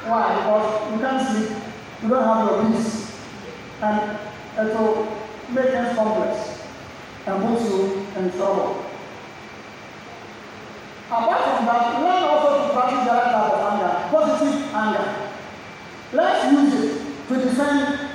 Why? 0.07 0.37
Because 0.37 0.93
you 0.93 0.99
can't 1.01 1.29
sleep, 1.29 1.59
you 2.03 2.09
don't 2.09 2.25
have 2.25 2.47
your 2.47 2.71
peace, 2.71 3.19
and 3.83 4.19
it 4.59 4.79
will 4.79 5.05
make 5.51 5.71
things 5.71 5.97
complex 5.97 6.63
and 7.27 7.43
put 7.43 7.61
you 7.69 8.07
in 8.17 8.31
trouble. 8.33 8.86
Apart 11.07 11.57
from 11.57 11.67
that, 11.67 12.03
learn 12.03 12.23
also 12.25 12.67
to 12.67 12.75
practice 12.75 13.05
the 13.05 13.13
other 13.13 13.31
type 13.31 13.53
of 13.53 13.63
anger, 13.73 13.93
positive 14.11 14.75
anger. 14.75 15.31
Let's 16.13 16.53
use 16.53 16.75
it 16.83 17.29
to 17.29 17.35
defend 17.45 18.11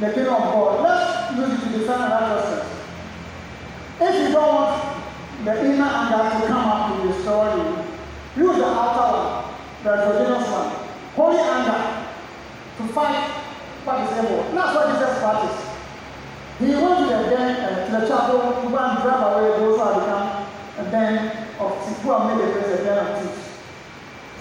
the 0.00 0.12
kingdom 0.12 0.34
of 0.34 0.50
God. 0.50 0.82
Let's 0.82 1.36
use 1.38 1.52
it 1.54 1.70
to 1.70 1.78
defend 1.78 2.10
righteousness. 2.10 2.66
If 4.00 4.14
you 4.14 4.32
don't 4.34 4.48
want 4.48 5.04
the 5.44 5.64
inner 5.64 5.84
anger 5.84 6.40
to 6.40 6.46
come 6.48 6.68
up 6.68 7.02
to 7.02 7.08
destroy 7.08 7.54
you, 7.54 8.42
use 8.42 8.56
the 8.56 8.66
outer 8.66 9.06
one, 9.14 9.54
the 9.84 9.90
exogenous 9.90 10.50
one. 10.50 10.70
Holy 11.14 11.38
anger 11.38 12.06
to 12.78 12.92
fight 12.92 13.30
what 13.84 14.10
is 14.10 14.24
evil. 14.24 14.42
That's 14.54 14.74
what 14.74 14.86
Jesus 14.90 15.18
practiced. 15.20 15.66
He 16.58 16.66
went 16.66 16.98
to 16.98 17.14
the 17.14 17.30
den, 17.30 17.56
uh, 17.62 17.86
to 17.86 17.92
the 17.92 18.08
chapel 18.08 18.60
to 18.60 18.68
go 18.68 18.76
and 18.76 19.02
drive 19.02 19.22
away 19.22 19.48
those 19.60 19.78
who 19.78 19.84
have 19.84 19.94
become 20.02 20.86
a 20.86 20.90
den 20.90 21.46
made 22.04 22.40
the 22.40 22.52
place 22.52 22.80
a 22.80 23.20
thieves. 23.20 23.50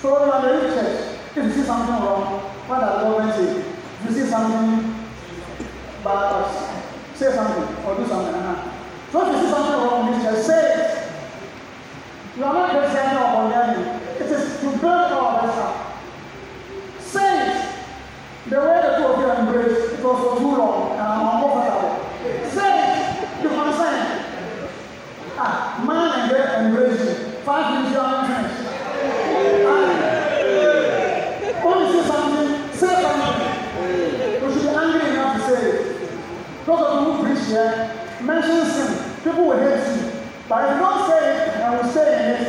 So 0.01 0.25
you 0.25 0.31
are 0.31 0.41
the 0.41 0.73
church, 0.73 1.19
if 1.35 1.43
you 1.43 1.51
see 1.51 1.63
something 1.63 1.95
wrong, 1.95 2.39
what 2.67 2.79
does 2.79 3.03
government 3.03 3.35
say? 3.35 3.59
If 3.59 4.05
you 4.05 4.11
see 4.23 4.29
something 4.29 4.95
bad, 6.03 6.45
say 7.15 7.31
something 7.33 7.85
or 7.85 7.95
do 7.97 8.07
something. 8.07 8.33
Uh-huh. 8.33 8.71
So 9.11 9.27
if 9.27 9.35
you 9.35 9.43
see 9.43 9.49
something 9.51 9.73
wrong 9.75 10.13
in 10.13 10.21
church, 10.21 10.45
say 10.45 10.61
it. 10.73 11.11
You 12.37 12.45
are 12.45 12.53
not 12.53 12.69
criticizing 12.71 13.17
or 13.17 13.27
condemning. 13.35 14.01
It 14.15 14.31
is 14.31 14.59
to 14.61 14.65
build 14.79 15.11
our 15.11 15.43
up. 15.43 16.01
Say 16.99 17.49
it. 17.49 17.75
The 18.47 18.55
way 18.57 18.81
the 18.81 18.97
two 18.97 19.05
of 19.05 19.19
you 19.19 19.29
embrace, 19.31 19.99
it 19.99 20.03
was 20.03 20.17
for 20.23 20.39
too 20.39 20.57
long 20.57 20.91
and 20.93 21.01
I'm 21.01 21.43
uncomfortable. 21.43 22.49
Say 22.49 22.69
it. 22.87 23.43
You 23.43 23.49
understand? 23.49 24.25
Ah, 25.37 25.83
man 25.85 26.19
and 26.19 26.31
girl 26.31 26.65
embrace 26.65 27.19
you. 27.19 27.28
Five 27.49 27.73
minutes 27.73 27.91
you 27.95 27.99
are 27.99 28.13
in 28.13 28.25
trench. 28.29 28.53
When 31.63 31.77
you 31.79 31.87
say 31.89 32.03
something, 32.07 32.49
say 32.77 32.93
something. 33.01 33.41
You 34.43 34.47
should 34.53 34.61
be 34.61 34.69
angry 34.69 35.01
enough 35.09 35.33
to 35.33 35.41
say 35.47 35.61
it. 35.71 35.77
Those 36.67 36.79
of 36.79 36.89
you 36.93 37.11
who 37.11 37.17
preach 37.23 37.43
here, 37.47 37.73
mention 38.21 38.65
sin. 38.69 38.89
People 39.23 39.45
will 39.47 39.57
hate 39.57 39.81
you. 39.81 40.11
But 40.47 40.57
if 40.63 40.69
you 40.75 40.79
don't 40.79 41.01
say 41.09 41.21
it 41.25 41.49
and 41.55 41.69
we 41.81 41.89
stay 41.89 42.09
in 42.13 42.19
it, 42.39 42.45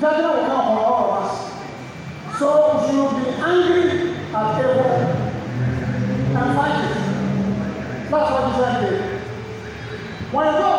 judgment 0.00 0.32
will 0.32 0.46
come 0.46 0.60
upon 0.60 0.78
all 0.78 1.10
of 1.10 1.24
us. 1.24 1.34
So 2.38 2.46
you 2.86 3.10
should 3.10 3.18
be 3.18 3.30
angry 3.42 4.14
at 4.32 4.58
evil 4.60 4.94
and 6.38 6.48
fight 6.56 6.78
it. 6.84 6.94
That's 8.12 8.30
what 8.30 8.42
Jesus 8.52 8.74
did. 8.90 9.00
When 10.32 10.46
you 10.54 10.69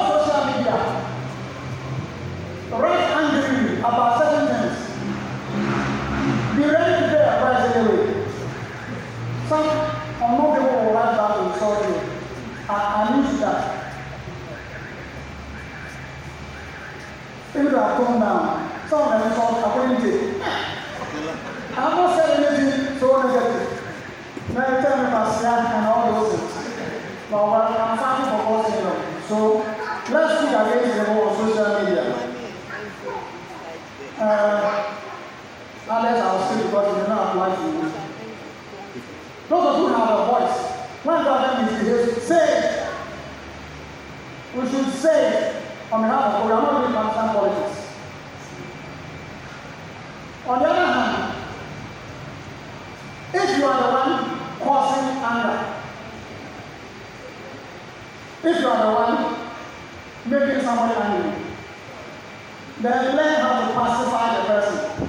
then 62.83 63.15
learn 63.15 63.35
how 63.41 63.61
to 63.61 63.73
pacify 63.73 64.37
the 64.37 64.43
person. 64.47 65.07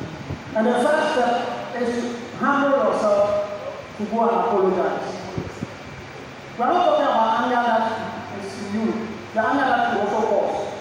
And 0.54 0.66
the 0.66 0.72
first 0.74 1.12
step 1.12 1.74
is 1.80 2.02
to 2.02 2.36
humble 2.36 2.76
yourself 2.78 3.96
to 3.96 4.04
go 4.04 4.28
and 4.28 4.40
apologize. 4.40 5.14
We 6.58 6.64
are 6.64 6.72
not 6.72 6.84
talking 6.84 7.06
about 7.06 7.42
anger 7.44 7.62
that 7.64 8.44
is 8.44 8.74
you, 8.74 9.08
the 9.32 9.40
anger 9.40 9.64
that 9.64 9.94
you 9.94 10.00
also 10.00 10.26
cause. 10.28 10.74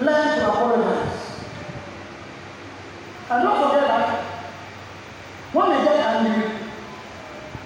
Learn 0.00 0.38
to 0.38 0.48
apologize. 0.48 1.44
And 3.30 3.42
don't 3.44 3.68
forget 3.68 3.88
that 3.88 4.24
when 5.52 5.68
they 5.68 5.84
get 5.84 5.96
angry, 6.00 6.66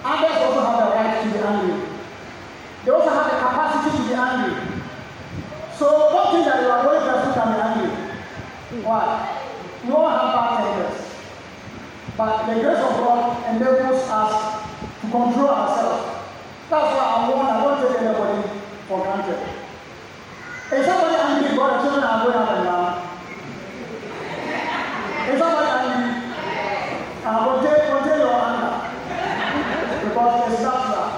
others 0.03 0.37
also 0.43 0.59
have 0.59 0.77
the 0.79 0.95
right 0.95 1.23
to 1.23 1.31
be 1.31 1.39
angry. 1.39 1.87
They 2.83 2.91
also 2.91 3.09
have 3.09 3.31
the 3.31 3.37
capacity 3.37 3.83
Why? 8.81 9.39
We 9.85 9.91
all 9.93 10.09
have 10.09 10.33
bad 10.33 10.75
tempers. 10.75 11.07
But 12.15 12.45
the 12.45 12.61
grace 12.61 12.77
of 12.77 12.93
God 13.01 13.55
enables 13.55 14.01
us 14.07 14.61
to 15.01 15.07
control 15.09 15.49
ourselves. 15.49 16.05
That's 16.69 16.89
why 16.93 17.03
I 17.03 17.29
want, 17.29 17.49
I 17.49 17.63
don't 17.63 17.77
take 17.81 18.01
anybody 18.01 18.37
for 18.87 19.01
granted. 19.01 19.41
Is 20.73 20.85
somebody 20.85 21.15
angry 21.15 21.57
God 21.57 21.73
the 21.73 21.81
children 21.81 22.03
are 22.03 22.23
going 22.23 22.37
up 22.37 22.51
and 22.51 22.63
down? 22.65 22.85
Is 25.33 25.39
somebody 25.39 25.69
angry? 25.73 26.09
Uh, 27.25 27.39
contain, 27.49 27.81
contain 27.97 28.19
your 28.21 28.37
anger. 28.45 28.73
Because 30.05 30.53
it's 30.53 30.61
natural. 30.61 31.09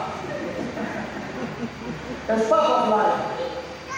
It's 2.29 2.47
part 2.49 2.69
of 2.71 2.87
life. 2.89 3.19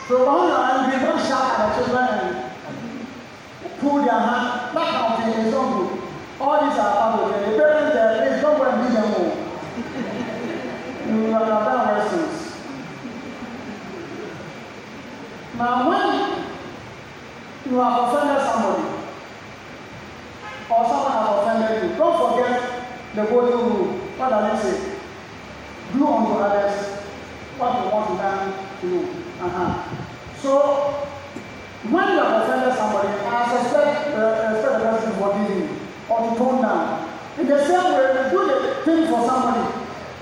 So 0.07 0.13
when 0.25 0.47
you're 0.49 0.65
angry, 0.65 0.97
don't 1.05 1.21
shout 1.27 1.59
at 1.59 1.77
the 1.77 1.85
children 1.85 2.07
and 2.09 3.79
pull 3.79 3.97
their 4.01 4.17
hand. 4.17 4.75
That 4.75 4.87
kind 4.89 5.13
of 5.13 5.35
thing 5.35 5.45
is 5.45 5.51
not. 5.53 5.76
All 6.47 6.63
these 6.63 6.79
are 6.79 6.93
part 6.95 7.19
of 7.19 7.43
it. 7.43 7.51
The 7.51 7.57
parents 7.57 7.93
there, 7.93 8.11
please 8.23 8.41
don't 8.41 8.57
go 8.57 8.63
and 8.71 8.87
beat 8.87 8.93
them 8.95 9.07
all. 9.15 9.35
You 11.09 11.33
have 11.33 11.45
done 11.45 12.09
things. 12.09 12.37
Now 15.57 15.89
when 15.89 16.07
you 17.69 17.79
have 17.81 17.95
offended 17.99 18.41
somebody, 18.47 18.87
or 20.69 20.85
someone 20.87 21.11
has 21.11 21.27
offended 21.35 21.91
you, 21.91 21.97
don't 21.97 22.15
forget 22.31 22.55
the 23.13 23.23
golden 23.25 23.59
rule. 23.59 23.87
What 24.15 24.29
does 24.29 24.63
it 24.63 24.71
say? 24.71 24.99
Do 25.91 26.07
unto 26.07 26.31
others 26.31 26.75
what 27.57 27.83
you 27.83 27.91
want 27.91 28.07
to 28.09 28.15
done 28.23 28.53
to 28.79 28.87
you. 28.87 29.01
Uh-huh. 29.41 29.83
So 30.37 30.51
when 31.91 32.07
you 32.07 32.19
have 32.19 32.43
offended 32.43 32.73
somebody, 32.77 33.16
thing 38.87 39.07
for 39.07 39.27
somebody. 39.27 39.67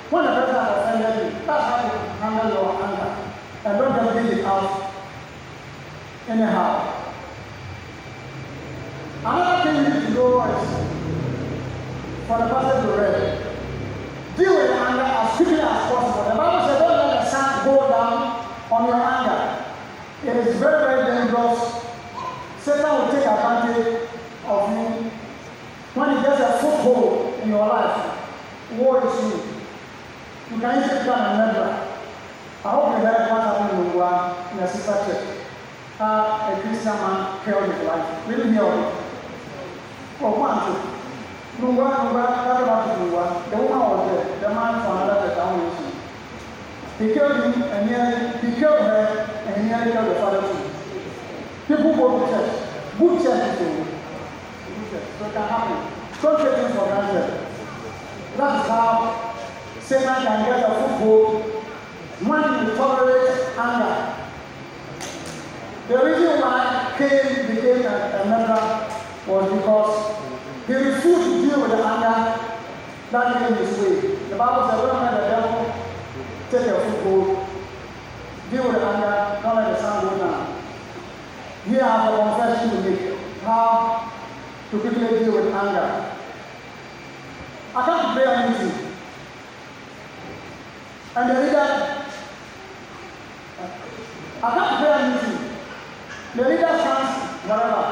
When 0.09 0.25
the 0.25 0.31
person 0.33 0.55
has 0.55 0.69
offended 0.77 1.33
you, 1.33 1.45
that's 1.45 1.63
how 1.69 1.77
you 1.85 1.91
handle 2.19 2.49
your 2.49 2.83
anger. 2.83 3.11
And 3.65 3.77
don't 3.77 3.95
just 3.95 4.15
leave 4.15 4.39
it 4.39 4.45
out 4.45 4.91
anyhow. 6.27 6.69
Another 9.25 9.63
thing 9.63 9.75
you 9.75 9.93
need 9.93 10.07
to 10.07 10.13
know 10.13 10.43
is 10.49 10.69
for 12.27 12.37
the 12.39 12.47
person 12.49 12.84
wote 28.79 29.07
sio 29.17 29.39
mtaishi 30.57 30.89
kuwa 31.05 31.17
na 31.17 31.37
nadra 31.37 31.67
au 32.65 32.93
kedara 32.93 33.27
kwanza 33.27 33.53
Mungu 33.73 33.99
na 34.61 34.67
sipate 34.67 35.11
a 35.99 36.05
ah, 36.05 36.51
ekisama 36.53 37.27
chaotic 37.45 37.79
life 37.81 38.09
mimi 38.27 38.51
ndio 38.51 38.69
kwa 40.21 40.31
kwanza 40.31 40.65
Mungu 41.59 41.81
wangu 41.81 41.95
kama 41.95 42.71
watu 42.71 42.89
Mungu 42.99 43.17
the 43.49 43.55
woman 43.57 43.79
was 43.79 44.11
there. 44.11 44.39
The 44.41 44.49
man 44.49 44.81
from 44.83 44.97
another 44.97 45.35
town 45.35 45.59
is 45.67 45.95
he 46.99 47.13
killed 47.13 47.35
him 47.43 47.63
and 47.63 47.89
he, 47.89 48.47
he 48.47 48.59
killed 48.59 48.79
her 48.79 49.27
and 49.47 49.55
he 49.63 49.91
killed 49.91 50.07
the 50.07 50.15
father 50.15 50.41
too. 50.41 50.69
People 51.67 51.95
go 51.95 52.19
to 52.19 52.31
church. 52.31 52.51
Good 52.99 53.23
church 53.23 53.51
is 53.51 53.59
good 53.59 54.91
church. 54.91 55.07
So 55.19 55.25
it 55.27 55.33
can 55.33 55.47
happen. 55.47 55.77
Don't 56.21 56.37
take 56.37 56.65
it 56.65 56.75
for 56.75 56.85
granted. 56.85 57.44
That 58.37 58.65
is 58.65 58.67
how 58.69 59.33
Satan 59.79 60.15
can 60.25 60.45
get 60.45 60.59
a 60.59 60.75
foothold 60.75 61.43
when 62.27 62.67
you 62.67 62.75
tolerate 62.75 63.31
anger. 63.57 64.15
The 65.87 65.97
reason 66.03 66.41
why 66.41 66.93
Cain 66.97 67.47
became 67.47 67.85
a, 67.85 68.21
a 68.21 68.25
member 68.27 68.61
was 69.27 69.53
because 69.53 70.15
he 70.67 70.73
refused 70.73 71.23
to 71.23 71.45
deal 71.45 71.61
with 71.61 71.71
the 71.71 71.77
anger 71.77 72.39
that 73.11 73.47
came 73.47 73.55
his 73.55 73.79
way. 73.79 74.15
The 74.29 74.35
Bible 74.35 74.69
says, 74.69 74.81
don't 74.81 75.01
let 75.01 75.11
the 75.11 75.27
devil 75.29 75.73
take 76.51 76.67
a 76.67 76.91
foothold, 76.91 77.47
deal 78.51 78.63
with 78.67 78.75
the 78.75 78.85
anger, 78.85 79.39
don't 79.43 79.55
let 79.55 79.69
the 79.69 79.77
sun 79.81 80.09
go 80.09 80.17
down. 80.17 80.61
Here 81.69 81.83
have 81.83 82.13
a 82.13 82.17
confession 82.17 82.83
to 82.83 82.89
make 82.89 83.19
how 83.43 84.11
to 84.71 84.79
quickly 84.79 85.19
deal 85.19 85.35
with 85.35 85.53
anger. 85.53 86.11
I 87.75 87.85
come 87.85 88.15
to 88.15 88.21
prayer 88.21 88.49
meeting, 88.49 88.91
and 91.17 91.29
the 91.29 91.41
leader, 91.41 92.05
I 94.43 94.47
to 94.51 94.75
prayer 94.77 94.99
meeting, 95.09 95.39
the 96.35 96.43
leader 96.49 96.73
stands 96.79 97.11
whatever. 97.47 97.83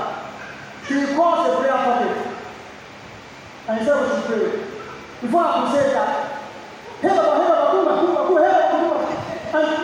He 0.88 1.16
calls 1.16 1.48
a 1.48 1.58
prayer 1.58 1.72
topic, 1.72 2.18
and 3.70 3.80
he 3.80 3.86
said 3.86 3.96
we 4.02 4.08
should 4.10 4.26
pray. 4.26 4.64
Before 5.22 5.42
I 5.46 5.62
could 5.62 5.72
say 5.72 5.94
that, 5.94 6.42
hey, 7.02 7.08
Baba, 7.08 7.32
hey, 7.40 7.48
Baba, 7.48 7.72
Kuma, 7.72 7.92
Kuma, 8.02 8.28
Kuma, 8.28 8.42
hey, 8.44 8.60
Kuma, 8.72 8.96
and 9.56 9.83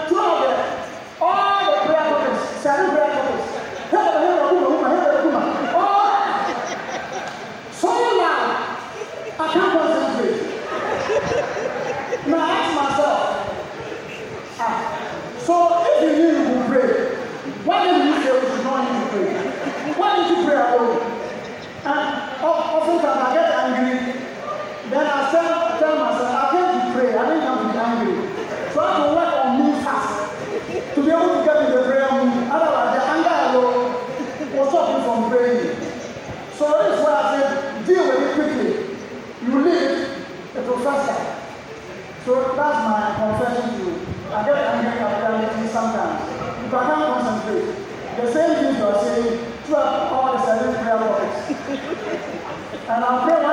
Ela 52.89 53.48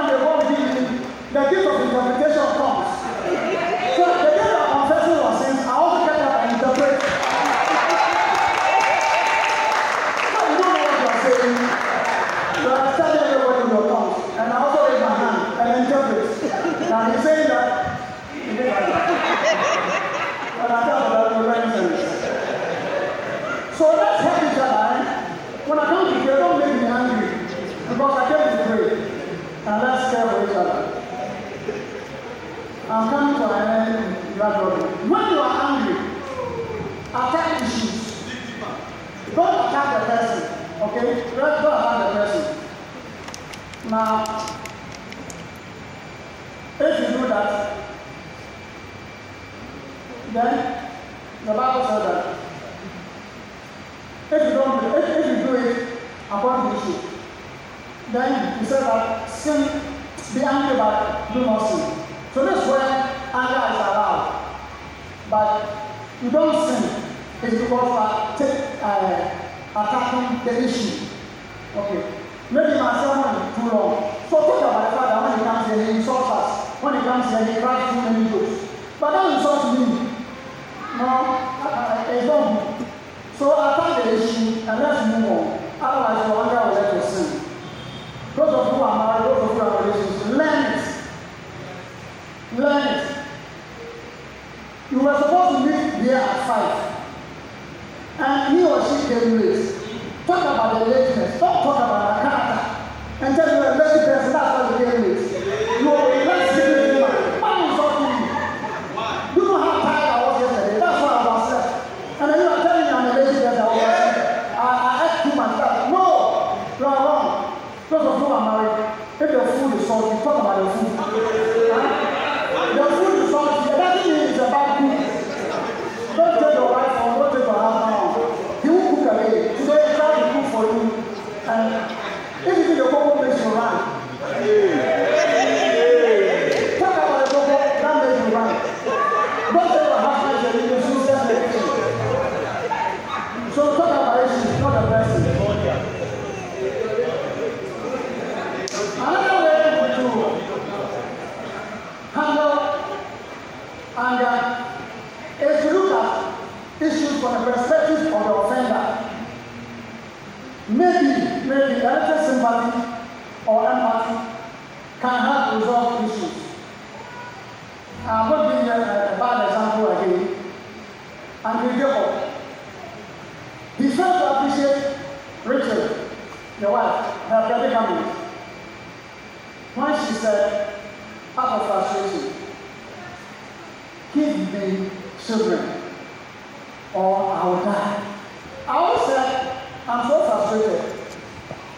I'm 189.89 190.09
so 190.09 190.24
frustrated. 190.26 190.97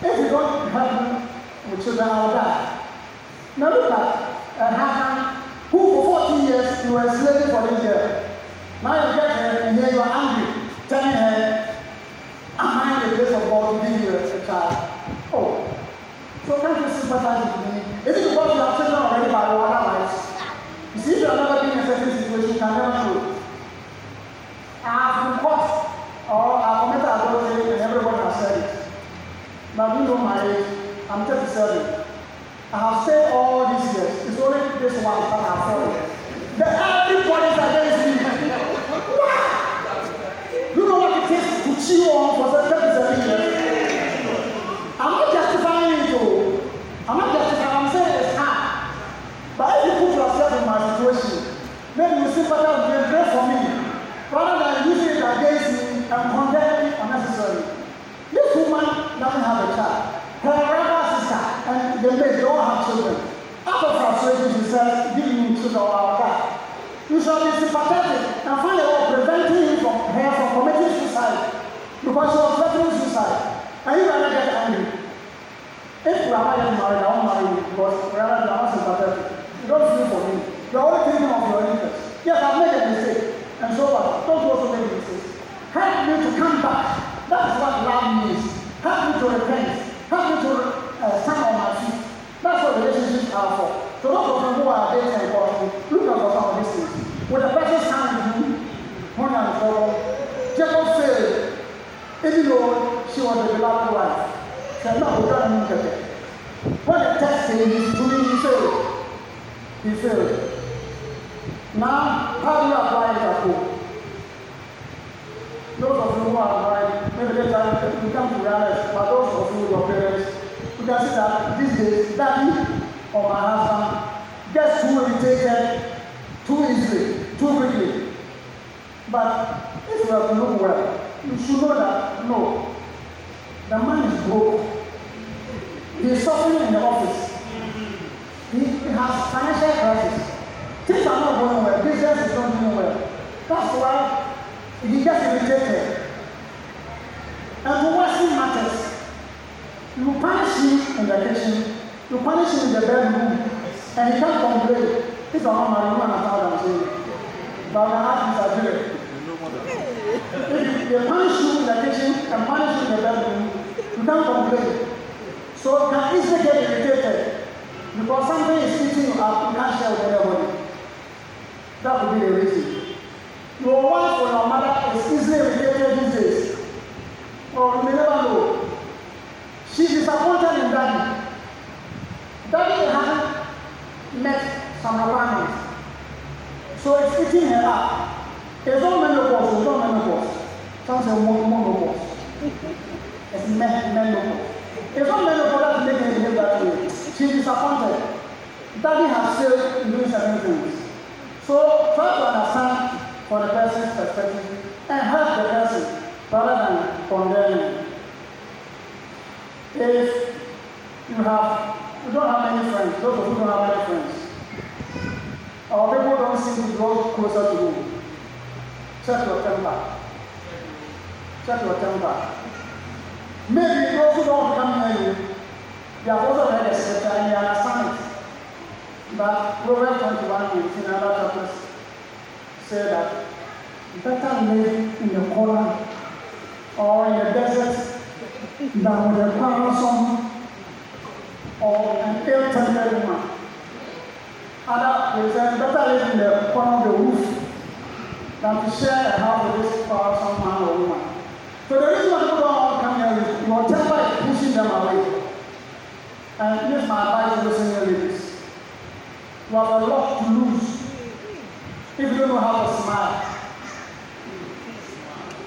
If 0.01 0.19
you 0.19 0.29
don't 0.31 0.71
help 0.71 1.03
me 1.03 1.71
with 1.71 1.85
children, 1.85 2.09
I'll 2.09 2.33
die. 2.33 2.81
Now 3.59 3.69
look 3.71 3.91
at 3.91 3.99
uh, 3.99 4.65
a 4.65 4.75
Hakan, 4.75 5.43
who 5.71 5.79
for 6.03 6.29
40 6.29 6.45
years 6.45 6.85
he 6.85 6.91
was 6.91 7.19
slaving 7.21 7.51
for 7.51 7.75
Israel. 7.75 8.31
Now 8.83 9.18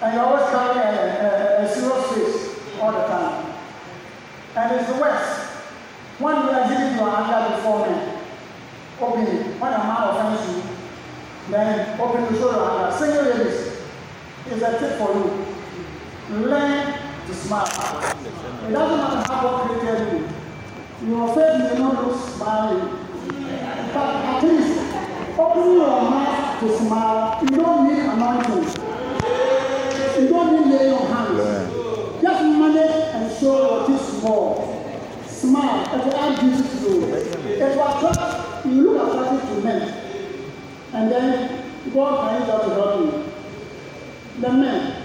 And 0.02 0.14
you 0.14 0.20
always 0.20 0.50
carry 0.50 0.80
a, 0.80 1.62
a, 1.62 1.66
a 1.66 1.68
face 1.68 2.60
all 2.82 2.92
the 2.92 3.06
time. 3.06 3.54
And 4.56 4.80
it's 4.80 4.92
the 4.92 5.00
worst. 5.00 5.50
When 6.18 6.36
you 6.36 6.50
are 6.50 6.68
giving 6.70 6.96
your 6.96 7.10
anger 7.10 7.56
before 7.56 7.86
men, 7.88 8.24
openly, 9.00 9.44
when 9.60 9.74
a 9.74 9.78
man 9.78 10.10
offends 10.10 10.56
you, 10.56 10.64
then 11.52 12.00
open 12.00 12.28
to 12.28 12.34
show 12.40 12.52
your 12.52 12.72
anger. 12.72 12.98
Single 12.98 13.24
ladies, 13.24 13.72
is 14.50 14.62
a 14.64 14.80
tip 14.80 14.98
for 14.98 15.14
you. 15.14 16.46
Learn 16.48 16.94
to 17.28 17.34
smile. 17.34 17.66
It 17.66 18.72
doesn't 18.72 18.98
matter 18.98 19.34
how 19.34 19.42
God 19.42 19.80
created 19.80 20.30
you. 21.02 21.10
Your 21.10 21.28
face 21.36 21.60
may 21.60 21.80
not 21.80 22.08
look 22.08 22.20
smiling. 22.30 23.00
But 23.94 24.16
at 24.16 24.44
least, 24.44 24.80
open 25.38 25.74
your 25.74 26.02
mouth 26.02 26.60
to 26.60 26.78
smile. 26.78 27.31
Will 35.92 36.16
add 36.16 36.40
to 36.40 36.46
you. 36.46 36.52
It 37.14 37.76
will 37.76 37.84
attract, 37.84 38.66
you 38.66 38.92
look 38.94 39.10
attractive 39.10 39.50
to 39.50 39.62
men. 39.62 39.82
And 40.94 41.12
then 41.12 41.64
God 41.94 42.30
can 42.30 42.40
use 42.40 42.48
that 42.50 42.62
to 42.64 42.70
you. 43.04 43.32
The 44.40 44.50
men, 44.54 45.04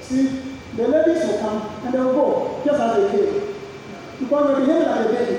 see, 0.00 0.40
the 0.76 0.88
ladies 0.88 1.24
will 1.24 1.38
come 1.40 1.58
and 1.84 1.92
they 1.94 1.98
will 2.00 2.12
go 2.14 2.62
just 2.64 2.80
as 2.80 3.12
they 3.12 3.18
came. 3.18 3.54
Because 4.18 4.58
they 4.58 4.66
behave 4.66 4.86
like 4.86 5.00
a 5.00 5.08
baby. 5.12 5.36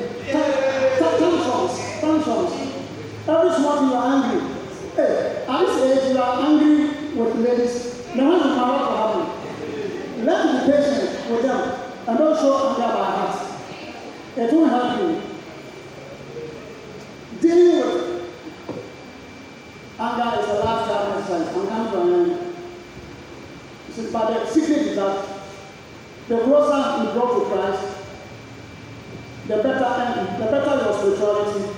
Tantrums, 1.00 1.78
tantrums. 2.00 2.54
Every 3.28 3.52
small 3.56 3.78
thing 3.80 3.90
you 3.90 3.96
are 3.96 4.24
angry. 4.24 4.42
Hey, 4.96 5.46
at 5.48 5.60
this 5.66 5.98
age 5.98 6.12
you 6.14 6.22
are 6.22 6.40
angry 6.46 7.16
with 7.16 7.36
ladies. 7.38 8.04
The 8.16 8.24
one 8.24 8.40
who 8.40 8.50
can 8.50 8.70
what 8.70 8.82
will 8.82 8.98
happen. 8.98 10.26
Learn 10.26 10.48
to 10.48 10.66
be 10.66 10.72
patient 10.72 11.32
with 11.32 11.42
them 11.42 11.62
and 12.08 12.18
don't 12.18 12.38
show 12.38 12.70
anger 12.70 12.82
by 12.82 13.06
heart. 13.12 13.50
It 14.38 14.54
won't 14.54 14.72
help 14.72 15.00
you. 15.00 15.22
Dealing 17.42 17.78
with 17.78 18.30
anger 20.00 20.40
is 20.40 20.48
a 20.50 20.54
lifetime 20.64 21.20
exercise. 21.20 21.48
I'm 21.56 21.68
coming 21.68 21.92
to 21.92 22.02
an 22.02 22.32
end. 22.32 22.56
You 23.88 23.94
see, 23.94 24.12
But 24.12 24.28
the 24.30 24.46
secret 24.52 24.78
is 24.78 24.96
that 24.96 25.26
the 26.30 26.38
closer 26.40 27.04
you 27.04 27.12
draw 27.14 27.40
to 27.40 27.46
Christ, 27.50 27.98
the 29.48 29.56
better 29.58 30.38
the 30.40 30.46
better 30.46 30.86
your 30.86 30.94
spirituality, 30.94 31.76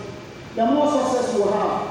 the 0.56 0.66
more 0.66 0.92
success 0.92 1.34
you 1.34 1.44
will 1.44 1.54
have 1.54 1.88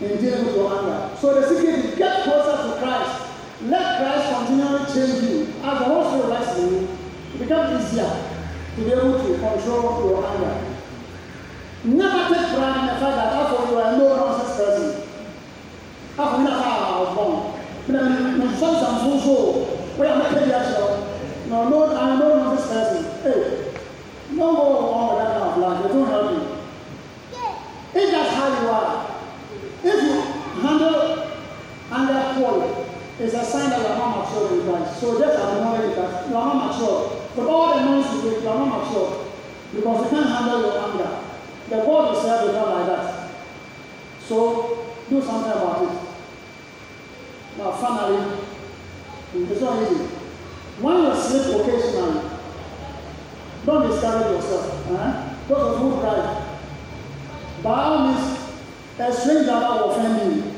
in 0.00 0.20
dealing 0.20 0.46
with 0.46 0.54
your 0.56 0.78
anger. 0.78 1.05
So 1.20 1.40
the 1.40 1.48
secret 1.48 1.84
is 1.84 1.94
get 1.96 2.24
closer 2.24 2.56
to 2.68 2.78
Christ. 2.78 3.22
Let 3.62 3.98
Christ 3.98 4.34
continually 4.36 4.84
change 4.92 5.22
you. 5.24 5.42
As 5.64 5.78
the 5.78 5.84
Holy 5.84 6.20
Spirit 6.20 6.38
rests 6.38 6.58
in 6.58 6.72
you, 6.74 6.88
it 7.34 7.38
becomes 7.38 7.84
easier 7.84 8.36
to 8.76 8.84
be 8.84 8.92
able 8.92 9.18
to 9.18 9.38
control 9.38 10.04
your 10.10 10.26
anger. 10.26 10.76
Never 11.84 12.34
take 12.34 12.54
pride 12.54 12.80
in 12.80 12.86
the 12.86 13.00
fact 13.00 13.16
that 13.16 13.32
after 13.32 13.70
you 13.70 13.78
are 13.78 13.94
a 13.94 13.96
no 13.96 14.16
nonsense 14.16 14.56
person. 14.56 15.08
After 16.18 16.42
me, 16.42 16.50
I 16.50 17.00
was 17.00 17.14
born. 17.16 18.38
My 18.38 18.56
son 18.56 19.16
is 19.16 19.22
so 19.22 19.64
where 19.96 20.08
am 20.10 20.20
I 20.20 20.28
paid 20.28 21.48
No, 21.48 21.68
no, 21.68 21.96
I'm 21.96 22.20
a 22.20 22.24
no 22.24 22.36
nonsense 22.36 22.68
person. 22.68 23.22
Hey, 23.22 23.72
no 24.32 24.54
go 24.54 24.62
on 24.90 25.16
with 25.16 25.24
that 25.24 25.38
kind 25.38 25.50
of 25.50 25.58
life. 25.58 25.84
It 25.86 25.94
won't 25.94 26.10
help 26.10 26.30
you. 26.32 26.56
If 27.94 28.10
that's 28.10 28.34
how 28.34 28.62
you 28.62 28.68
are, 28.68 29.16
if 29.84 30.02
you 30.02 30.36
handle 30.60 31.06
anger 31.92 32.26
it's 33.18 33.34
a 33.34 33.44
sign 33.44 33.70
that 33.70 33.80
you 33.80 33.86
are 33.86 33.98
not 33.98 34.28
mature 34.28 34.60
in 34.60 34.66
Christ. 34.66 35.00
So 35.00 35.18
just 35.18 35.38
acknowledge 35.38 35.96
that 35.96 36.28
you 36.28 36.36
are 36.36 36.54
not 36.54 36.72
mature. 36.72 37.28
With 37.36 37.46
all 37.48 37.74
the 37.78 37.84
noise 37.84 38.12
you 38.24 38.30
make, 38.30 38.42
you 38.42 38.48
are 38.48 38.58
not 38.58 38.84
mature. 38.84 39.26
Because 39.74 40.04
you 40.04 40.10
can't 40.10 40.28
handle 40.28 40.60
your 40.60 40.78
anger. 40.90 41.26
The 41.68 41.76
you 41.76 42.22
serve 42.22 42.48
is 42.48 42.54
not 42.54 42.68
like 42.68 42.86
that. 42.86 43.30
So 44.20 44.86
do 45.08 45.22
something 45.22 45.50
about 45.52 45.82
it. 45.82 45.98
Now 47.58 47.72
finally, 47.72 48.38
it's 49.34 49.60
not 49.60 49.82
easy. 49.82 50.04
When 50.80 51.02
you 51.04 51.14
sleep 51.14 51.60
occasionally, 51.60 52.30
don't 53.64 53.90
discourage 53.90 54.30
yourself. 54.36 54.90
Eh? 54.90 55.34
Those 55.48 55.74
of 55.76 55.82
you 55.82 55.90
who 55.90 56.00
drive, 56.00 56.46
by 57.62 57.82
all 57.82 58.08
means, 58.08 58.38
a 58.98 59.12
stranger 59.12 59.44
that 59.46 59.70
will 59.70 59.90
offend 59.90 60.34
you. 60.36 60.55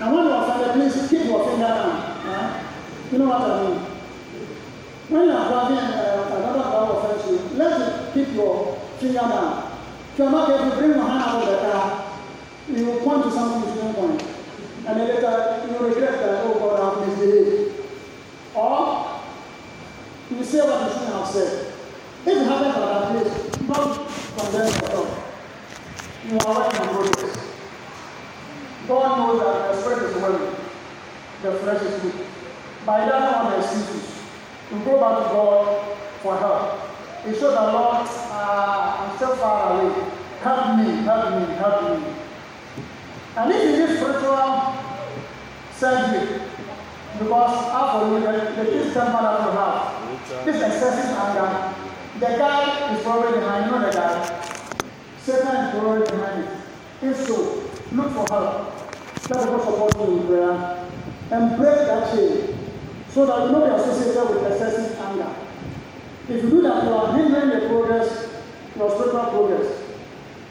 And 0.00 0.14
when 0.14 0.24
you 0.24 0.32
offend, 0.32 0.72
please 0.80 1.08
keep 1.10 1.26
your 1.26 1.44
finger 1.44 1.66
down. 1.68 2.26
Eh? 2.26 2.62
You 3.12 3.18
know 3.18 3.28
what 3.28 3.42
I 3.42 3.68
mean? 3.68 3.78
When 5.10 5.24
you 5.26 5.32
are 5.32 5.48
driving 5.48 5.76
uh, 5.76 6.36
another 6.38 6.62
car 6.62 7.04
offends 7.04 7.26
you, 7.28 7.58
let 7.58 7.78
you 8.14 8.24
keep 8.24 8.34
your 8.34 8.76
finger 8.98 9.18
down. 9.20 9.76
If 10.12 10.18
you 10.18 10.24
are 10.24 10.30
not 10.30 10.46
to 10.70 10.76
bring 10.76 10.90
your 10.92 11.02
hand 11.04 11.22
out 11.22 11.42
of 11.42 11.48
the 11.50 11.70
car, 11.70 12.18
you 12.68 12.86
will 12.86 13.00
point 13.00 13.24
to 13.24 13.30
something 13.30 13.68
you 13.68 13.74
shouldn't 13.74 13.96
point. 13.96 14.22
And 14.86 15.00
then 15.00 15.08
later 15.08 15.66
you 15.68 15.86
regret 15.86 16.12
that, 16.12 16.44
oh 16.46 16.54
God, 16.58 16.80
I 16.80 17.00
have 17.00 17.08
misbehaved. 17.08 17.74
Or 18.54 19.20
you 20.30 20.44
say 20.44 20.60
what 20.60 20.86
you 20.86 20.92
shouldn't 20.94 21.12
have 21.12 21.26
said. 21.28 21.72
If 22.24 22.28
it 22.28 22.44
happens 22.44 22.74
at 22.74 22.80
that 22.80 23.10
place, 23.10 23.56
don't 23.66 24.08
condemn 24.38 24.66
yourself. 24.66 25.26
You 26.26 26.38
are 26.38 26.54
working 26.54 26.80
in 26.80 26.88
progress. 26.88 27.49
God 28.90 29.18
knows 29.18 29.38
that 29.38 29.70
the 29.70 29.80
spirit 29.80 30.10
is 30.10 30.16
willing, 30.20 30.56
the 31.42 31.52
flesh 31.62 31.80
is 31.80 32.02
weak. 32.02 32.26
By 32.84 32.98
that 33.06 33.44
one 33.44 33.60
excuses. 33.60 34.20
You 34.72 34.78
go 34.84 34.98
back 34.98 35.28
to 35.28 35.32
God 35.32 35.96
for 36.22 36.36
help. 36.36 36.80
It 37.24 37.38
shows 37.38 37.54
that 37.54 37.72
Lord, 37.72 38.04
uh, 38.04 38.96
I'm 38.98 39.16
still 39.16 39.36
far 39.36 39.80
away. 39.80 39.94
Help 40.40 40.76
me, 40.78 40.90
help 41.06 41.38
me, 41.38 41.54
help 41.54 42.00
me. 42.00 42.14
And 43.36 43.52
if 43.52 43.62
you 43.62 43.86
need 43.86 43.96
spiritual 43.96 44.74
surgery, 45.76 46.40
because 47.16 47.70
after 47.70 48.08
you, 48.08 48.20
the, 48.20 48.32
the 48.56 48.70
kids 48.72 48.92
temper 48.92 49.22
that 49.22 49.46
you 49.46 49.52
have, 49.54 50.44
this 50.44 50.56
excessive 50.56 51.16
anger, 51.16 51.74
the 52.18 52.26
guy 52.26 52.96
is 52.96 53.02
probably 53.04 53.38
behind, 53.38 53.66
you 53.66 53.70
know 53.70 53.86
the 53.86 53.96
guy. 53.96 54.44
Satan 55.22 55.56
is 55.64 55.78
probably 55.78 56.10
behind 56.10 56.42
it. 56.42 56.50
If 57.02 57.16
so, 57.28 57.62
look 57.92 58.10
for 58.14 58.26
help. 58.34 58.79
Let 59.28 59.46
God 59.46 59.62
support 59.62 59.96
you 59.96 60.18
in 60.18 60.26
prayer 60.26 60.88
and 61.30 61.56
break 61.56 61.76
that 61.86 62.12
chain 62.12 62.58
so 63.10 63.26
that 63.26 63.46
you 63.46 63.52
not 63.52 63.66
be 63.66 63.74
associated 63.74 64.28
with 64.30 64.52
excessive 64.52 64.98
anger. 65.00 65.34
If 66.28 66.44
you 66.44 66.50
do 66.50 66.62
that, 66.62 66.84
you 66.84 66.90
are 66.90 67.12
hindering 67.16 67.50
the 67.50 67.68
progress, 67.68 68.28
your 68.76 68.90
spiritual 68.90 69.24
progress. 69.24 69.82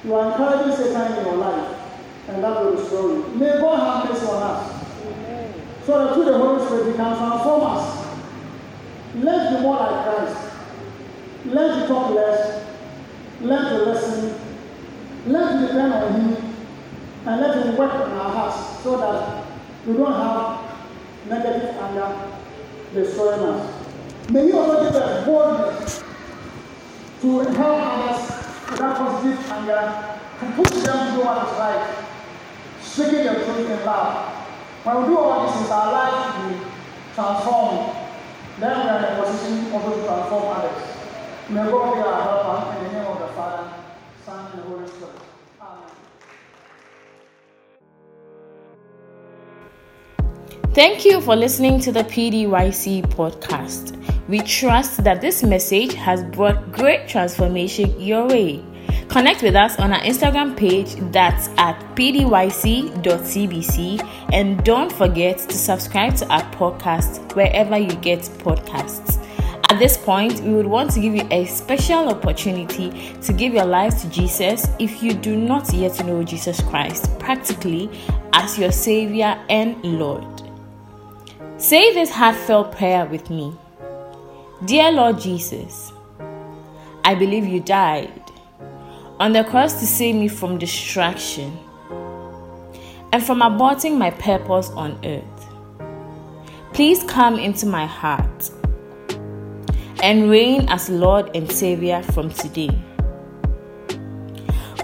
You 0.04 0.16
are 0.16 0.32
encouraging 0.32 0.76
Satan 0.76 1.18
in 1.18 1.26
your 1.26 1.36
life, 1.38 1.78
and 2.28 2.44
that 2.44 2.64
will 2.64 2.76
destroy 2.76 3.14
you. 3.14 3.28
May 3.36 3.60
God 3.60 3.80
have 3.80 4.10
mercy 4.10 4.26
on 4.28 4.44
us. 4.44 4.80
So 5.86 6.06
that 6.06 6.14
through 6.14 6.26
the 6.26 6.38
Holy 6.38 6.66
Spirit, 6.66 6.88
He 6.88 6.94
can 6.94 7.18
transform 7.18 7.62
us. 7.64 8.08
Let's 9.16 9.56
be 9.56 9.62
more 9.62 9.76
like 9.78 10.04
Christ. 10.06 10.46
To 11.44 11.88
talk 11.88 12.12
less. 12.12 12.66
To 13.40 13.46
listen. 13.46 14.40
To 15.26 15.68
depend 15.68 15.94
on 15.94 16.14
Him. 16.14 16.49
And 17.30 17.42
let 17.42 17.64
Him 17.64 17.78
work 17.78 17.94
on 17.94 18.12
our 18.12 18.32
hearts 18.32 18.82
so 18.82 18.98
that 18.98 19.46
we 19.86 19.94
don't 19.94 20.12
have 20.12 20.66
negative 21.30 21.78
anger 21.78 22.10
destroying 22.92 23.42
us. 23.42 24.32
May 24.32 24.48
He 24.48 24.52
also 24.54 24.84
give 24.84 24.96
us 24.96 25.26
boldness 25.28 26.04
to 27.22 27.40
help 27.54 27.80
others 27.86 28.22
with 28.72 28.80
that 28.80 28.98
positive 28.98 29.52
anger, 29.52 30.18
to 30.40 30.46
push 30.58 30.82
them 30.82 31.20
to 31.20 31.24
what 31.24 31.46
is 31.46 31.54
right, 31.60 32.06
speaking 32.82 33.26
the 33.26 33.46
truth 33.46 33.70
in 33.78 33.86
love. 33.86 34.34
When 34.84 34.98
we 34.98 35.10
do 35.10 35.18
all 35.20 35.46
this, 35.46 35.62
is 35.62 35.70
our 35.70 35.92
life 35.92 36.34
to 36.34 36.50
be 36.50 36.66
transformed. 37.14 37.94
Then 38.58 38.74
we 38.74 38.90
are 38.90 38.98
in 38.98 39.04
a 39.06 39.22
position 39.22 39.72
also 39.72 40.02
to 40.02 40.04
transform 40.04 40.58
others. 40.58 40.82
May 41.50 41.70
God 41.70 41.94
be 41.94 42.02
our 42.02 42.22
helper 42.24 42.78
in 42.80 42.84
the 42.86 43.00
name 43.00 43.06
of 43.06 43.20
the 43.20 43.28
Father, 43.36 43.72
Son, 44.26 44.52
and 44.54 44.62
Holy 44.64 44.88
Spirit. 44.88 44.99
Thank 50.80 51.04
you 51.04 51.20
for 51.20 51.36
listening 51.36 51.82
to 51.82 51.92
the 51.92 52.06
PDYC 52.06 53.02
podcast. 53.08 54.02
We 54.30 54.40
trust 54.40 55.04
that 55.04 55.20
this 55.20 55.44
message 55.44 55.94
has 55.96 56.24
brought 56.24 56.72
great 56.72 57.06
transformation 57.06 58.00
your 58.00 58.26
way. 58.26 58.64
Connect 59.10 59.44
with 59.44 59.58
us 59.58 59.78
on 59.78 59.92
our 59.92 60.00
Instagram 60.00 60.56
page 60.56 60.96
that's 61.12 61.50
at 61.58 61.78
pdyc.cbc 61.98 62.90
and 64.32 64.64
don't 64.64 64.90
forget 64.90 65.40
to 65.40 65.54
subscribe 65.54 66.16
to 66.16 66.26
our 66.30 66.50
podcast 66.54 67.36
wherever 67.36 67.78
you 67.78 67.94
get 67.96 68.22
podcasts. 68.22 69.22
At 69.70 69.80
this 69.80 69.98
point, 69.98 70.40
we 70.40 70.54
would 70.54 70.66
want 70.66 70.92
to 70.92 71.02
give 71.02 71.14
you 71.14 71.28
a 71.30 71.46
special 71.46 72.08
opportunity 72.08 73.18
to 73.22 73.34
give 73.34 73.54
your 73.54 73.66
life 73.66 74.00
to 74.00 74.10
Jesus 74.10 74.66
if 74.80 75.04
you 75.04 75.14
do 75.14 75.36
not 75.36 75.74
yet 75.74 76.02
know 76.06 76.24
Jesus 76.24 76.62
Christ 76.62 77.20
practically 77.20 77.90
as 78.32 78.58
your 78.58 78.72
Savior 78.72 79.38
and 79.50 79.76
Lord. 79.84 80.39
Say 81.60 81.94
this 81.94 82.10
heartfelt 82.10 82.72
prayer 82.72 83.06
with 83.06 83.30
me 83.30 83.54
Dear 84.64 84.94
Lord 84.94 85.20
Jesus, 85.20 85.92
I 87.04 87.14
believe 87.16 87.46
you 87.46 87.60
died 87.60 88.32
on 89.20 89.34
the 89.34 89.44
cross 89.44 89.74
to 89.82 89.86
save 89.86 90.16
me 90.16 90.30
from 90.30 90.58
distraction 90.58 91.60
and 93.12 93.22
from 93.22 93.42
aborting 93.42 93.98
my 93.98 94.10
purpose 94.10 94.70
on 94.70 94.98
earth. 95.06 95.48
Please 96.72 97.04
come 97.04 97.38
into 97.38 97.66
my 97.66 97.86
heart 97.86 98.52
and 100.02 100.30
reign 100.30 100.66
as 100.70 100.90
Lord 100.90 101.30
and 101.36 101.52
Savior 101.52 102.02
from 102.04 102.30
today. 102.30 102.70